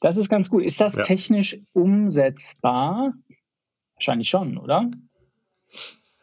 [0.00, 0.64] das ist ganz gut.
[0.64, 3.14] Ist das technisch umsetzbar?
[3.94, 4.90] Wahrscheinlich schon, oder?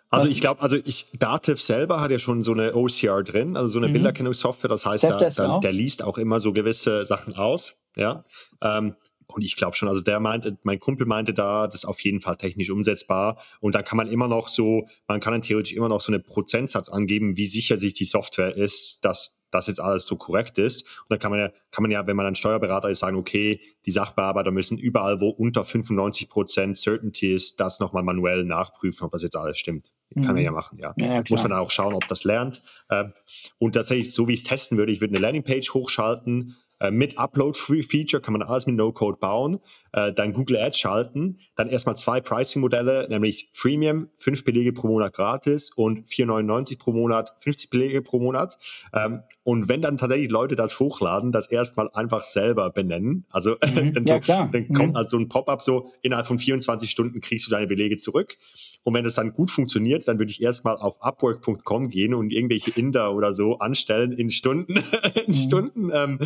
[0.10, 3.68] Also ich glaube, also ich, Dativ selber hat ja schon so eine OCR drin, also
[3.68, 3.94] so eine mhm.
[3.94, 4.70] Bilderkennungssoftware.
[4.70, 7.74] Das heißt, da, da, der liest auch immer so gewisse Sachen aus.
[7.98, 8.24] Ja.
[8.62, 8.96] Ähm,
[9.28, 12.22] und ich glaube schon, also der meinte, mein Kumpel meinte da, das ist auf jeden
[12.22, 13.38] Fall technisch umsetzbar.
[13.60, 16.24] Und da kann man immer noch so, man kann dann theoretisch immer noch so einen
[16.24, 20.84] Prozentsatz angeben, wie sicher sich die Software ist, dass das jetzt alles so korrekt ist.
[20.84, 23.62] Und dann kann man ja, kann man ja, wenn man ein Steuerberater ist, sagen, okay,
[23.86, 29.12] die Sachbearbeiter müssen überall, wo unter 95 Prozent Certainty ist, das nochmal manuell nachprüfen, ob
[29.12, 29.92] das jetzt alles stimmt.
[30.14, 30.38] Kann mhm.
[30.38, 30.94] er ja machen, ja.
[30.98, 32.62] ja Muss man dann auch schauen, ob das lernt.
[32.90, 33.14] Ähm,
[33.58, 36.56] und tatsächlich, so wie ich es testen würde, ich würde eine Landingpage hochschalten,
[36.92, 39.60] mit Upload-Feature kann man alles mit No-Code bauen,
[39.96, 45.14] äh, dann Google Ads schalten, dann erstmal zwei Pricing-Modelle, nämlich Freemium, fünf Belege pro Monat
[45.14, 48.58] gratis und 4,99 pro Monat, 50 Belege pro Monat.
[48.94, 53.26] Ähm, und wenn dann tatsächlich Leute das hochladen, das erstmal einfach selber benennen.
[53.30, 53.94] Also mhm.
[54.06, 54.98] dann, so, ja, dann kommt mhm.
[54.98, 58.38] halt so ein Pop-up so, innerhalb von 24 Stunden kriegst du deine Belege zurück.
[58.84, 62.72] Und wenn das dann gut funktioniert, dann würde ich erstmal auf upwork.com gehen und irgendwelche
[62.72, 64.76] Inder oder so anstellen in Stunden,
[65.16, 65.34] in mhm.
[65.34, 66.20] Stunden ähm,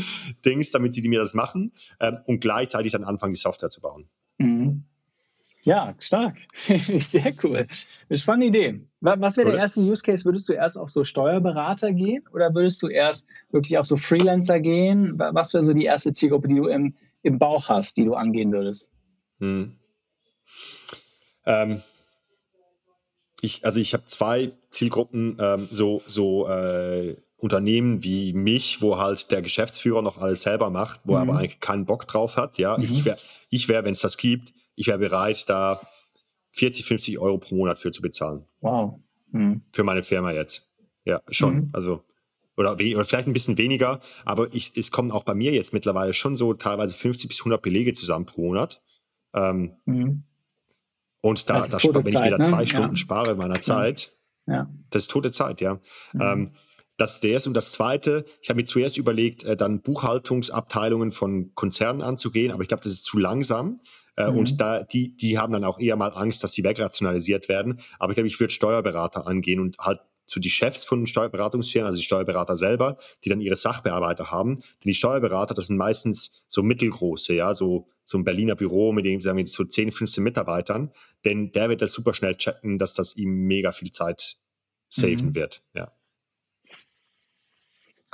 [0.44, 4.10] Dings, damit sie mir das machen ähm, und gleichzeitig dann anfangen, die Software zu bauen.
[4.38, 4.86] Mhm.
[5.64, 6.38] Ja, stark.
[6.54, 7.68] Sehr cool.
[8.14, 8.82] Spannende Idee.
[9.02, 10.24] Was wäre der erste Use Case?
[10.24, 14.60] Würdest du erst auf so Steuerberater gehen oder würdest du erst wirklich auf so Freelancer
[14.62, 15.20] gehen?
[15.20, 18.54] Was wäre so die erste Zielgruppe, die du im, im Bauch hast, die du angehen
[18.54, 18.90] würdest?
[19.40, 19.76] Hm.
[21.46, 21.82] Ähm,
[23.42, 29.32] ich, also ich habe zwei Zielgruppen, ähm, so, so äh, Unternehmen wie mich, wo halt
[29.32, 31.18] der Geschäftsführer noch alles selber macht, wo mhm.
[31.18, 32.58] er aber eigentlich keinen Bock drauf hat.
[32.58, 32.84] Ja, mhm.
[32.84, 33.18] ich wäre,
[33.50, 35.82] ich wär, wenn es das gibt, ich wäre bereit, da
[36.52, 38.46] 40, 50 Euro pro Monat für zu bezahlen.
[38.62, 39.00] Wow.
[39.32, 39.62] Mhm.
[39.72, 40.68] Für meine Firma jetzt.
[41.06, 41.56] Ja, schon.
[41.56, 41.70] Mhm.
[41.74, 42.04] Also,
[42.58, 46.14] oder, oder vielleicht ein bisschen weniger, aber ich, es kommen auch bei mir jetzt mittlerweile
[46.14, 48.82] schon so teilweise 50 bis 100 Belege zusammen pro Monat.
[49.34, 50.24] Ähm, mhm.
[51.22, 52.68] Und da, da wenn ich wieder zwei ne?
[52.68, 52.96] Stunden ja.
[52.96, 54.14] spare meiner Zeit,
[54.46, 54.70] ja.
[54.90, 55.76] das ist tote Zeit, ja.
[56.14, 56.22] Mhm.
[56.22, 56.52] Ähm,
[57.00, 57.50] das ist der erste.
[57.50, 62.62] Und das zweite, ich habe mir zuerst überlegt, äh, dann Buchhaltungsabteilungen von Konzernen anzugehen, aber
[62.62, 63.80] ich glaube, das ist zu langsam.
[64.18, 64.38] Äh, mhm.
[64.38, 67.80] Und da, die, die haben dann auch eher mal Angst, dass sie wegrationalisiert werden.
[68.00, 71.98] Aber ich glaube, ich würde Steuerberater angehen und halt so die Chefs von Steuerberatungsfirmen, also
[71.98, 74.58] die Steuerberater selber, die dann ihre Sachbearbeiter haben.
[74.58, 79.06] Denn die Steuerberater, das sind meistens so mittelgroße, ja, so, so ein Berliner Büro mit
[79.06, 80.92] dem, sagen wir, so 10, 15 Mitarbeitern.
[81.26, 84.38] Denn der wird das super schnell checken, dass das ihm mega viel Zeit
[84.90, 85.36] saven mhm.
[85.36, 85.92] wird, ja.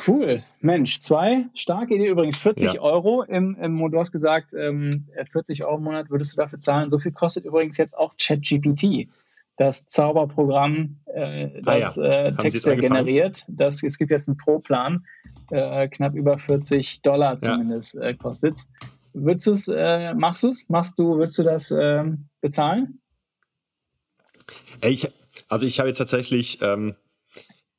[0.05, 2.07] Cool, Mensch, zwei starke Idee.
[2.07, 2.81] Übrigens 40 ja.
[2.81, 6.89] Euro im, im, du hast gesagt, ähm, 40 Euro im Monat würdest du dafür zahlen.
[6.89, 9.07] So viel kostet übrigens jetzt auch ChatGPT,
[9.55, 12.11] das Zauberprogramm, äh, das ah, ja.
[12.25, 13.45] äh, Texte generiert.
[13.47, 15.05] Das, es gibt jetzt einen Pro-Plan,
[15.51, 18.01] äh, knapp über 40 Dollar zumindest ja.
[18.01, 18.57] äh, kostet
[19.17, 20.67] Würdest du es, äh, machst du es?
[20.67, 22.99] Machst du, würdest du das ähm, bezahlen?
[24.81, 25.09] Ich,
[25.47, 26.95] also ich habe jetzt tatsächlich ähm,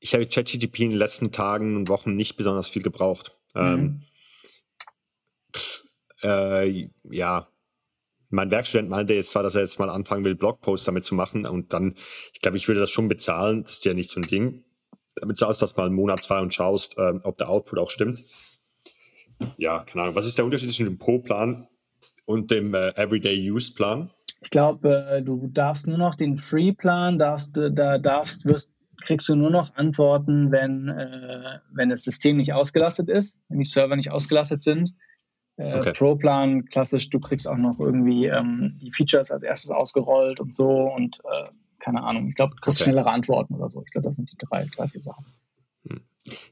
[0.06, 3.36] ich habe ChatGTP in den letzten Tagen und Wochen nicht besonders viel gebraucht.
[3.54, 4.02] Mhm.
[6.22, 7.48] Ähm, äh, ja,
[8.30, 11.44] mein Werkstudent meinte jetzt zwar, dass er jetzt mal anfangen will, Blogposts damit zu machen
[11.44, 11.96] und dann,
[12.32, 13.64] ich glaube, ich würde das schon bezahlen.
[13.64, 14.62] Das ist ja nicht so ein Ding.
[15.16, 17.90] Damit zahlst du das mal einen Monat, zwei und schaust, äh, ob der Output auch
[17.90, 18.22] stimmt.
[19.56, 20.14] Ja, keine Ahnung.
[20.14, 21.66] Was ist der Unterschied zwischen dem Pro-Plan
[22.26, 24.12] und dem äh, Everyday Use Plan?
[24.40, 29.34] Ich glaube, äh, du darfst nur noch den Free-Plan, darfst, da darfst, wirst kriegst du
[29.34, 34.10] nur noch Antworten, wenn, äh, wenn das System nicht ausgelastet ist, wenn die Server nicht
[34.10, 34.94] ausgelastet sind.
[35.56, 35.92] Äh, okay.
[35.92, 40.68] Pro-Plan, klassisch, du kriegst auch noch irgendwie ähm, die Features als erstes ausgerollt und so
[40.68, 42.28] und äh, keine Ahnung.
[42.28, 42.90] Ich glaube, du kriegst okay.
[42.90, 43.82] schnellere Antworten oder so.
[43.82, 45.24] Ich glaube, das sind die drei, drei, vier Sachen.
[45.88, 46.00] Hm.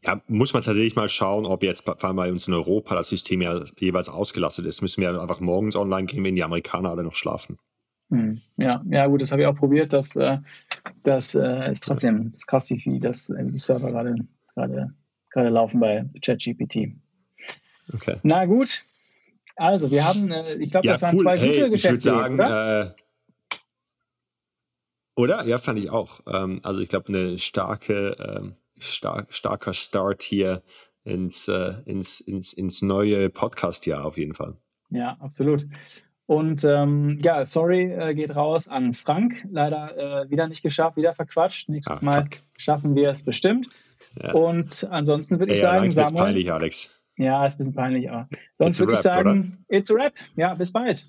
[0.03, 3.09] Ja, muss man tatsächlich mal schauen, ob jetzt vor allem bei uns in Europa das
[3.09, 4.81] System ja jeweils ausgelastet ist.
[4.81, 7.59] Müssen wir einfach morgens online gehen, wenn die Amerikaner alle noch schlafen.
[8.11, 9.93] Hm, ja, ja, gut, das habe ich auch probiert.
[9.93, 10.39] Das, äh,
[11.03, 14.17] das äh, ist trotzdem ist krass, wie viel das, äh, die Server gerade,
[14.55, 14.95] gerade,
[15.31, 16.95] gerade laufen bei ChatGPT.
[17.93, 18.17] Okay.
[18.23, 18.85] Na gut.
[19.57, 22.81] Also, wir haben, ich glaube, ja, das waren zwei hey, gute sagen, oder?
[22.81, 23.59] Äh,
[25.17, 25.45] oder?
[25.47, 26.21] Ja, fand ich auch.
[26.27, 30.63] Ähm, also, ich glaube, eine starke, ähm, stark, starker Start hier
[31.05, 31.49] ins,
[31.85, 34.57] ins, ins, ins neue Podcast-Jahr auf jeden Fall.
[34.91, 35.67] Ja, absolut.
[36.27, 39.47] Und ähm, ja, sorry äh, geht raus an Frank.
[39.51, 41.69] Leider äh, wieder nicht geschafft, wieder verquatscht.
[41.69, 43.69] Nächstes ah, Mal schaffen wir es bestimmt.
[44.23, 44.33] Ja.
[44.33, 46.15] Und ansonsten würde ich ja, sagen, Samuel.
[46.15, 46.91] Ist peinlich, Alex.
[47.17, 49.77] Ja, ist ein bisschen peinlich, aber sonst würde ich sagen, oder?
[49.77, 50.15] it's a rap.
[50.37, 51.07] Ja, bis bald.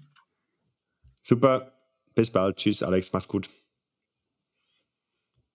[1.24, 1.72] Super.
[2.14, 2.58] Bis bald.
[2.58, 3.12] Tschüss, Alex.
[3.12, 3.50] Mach's gut.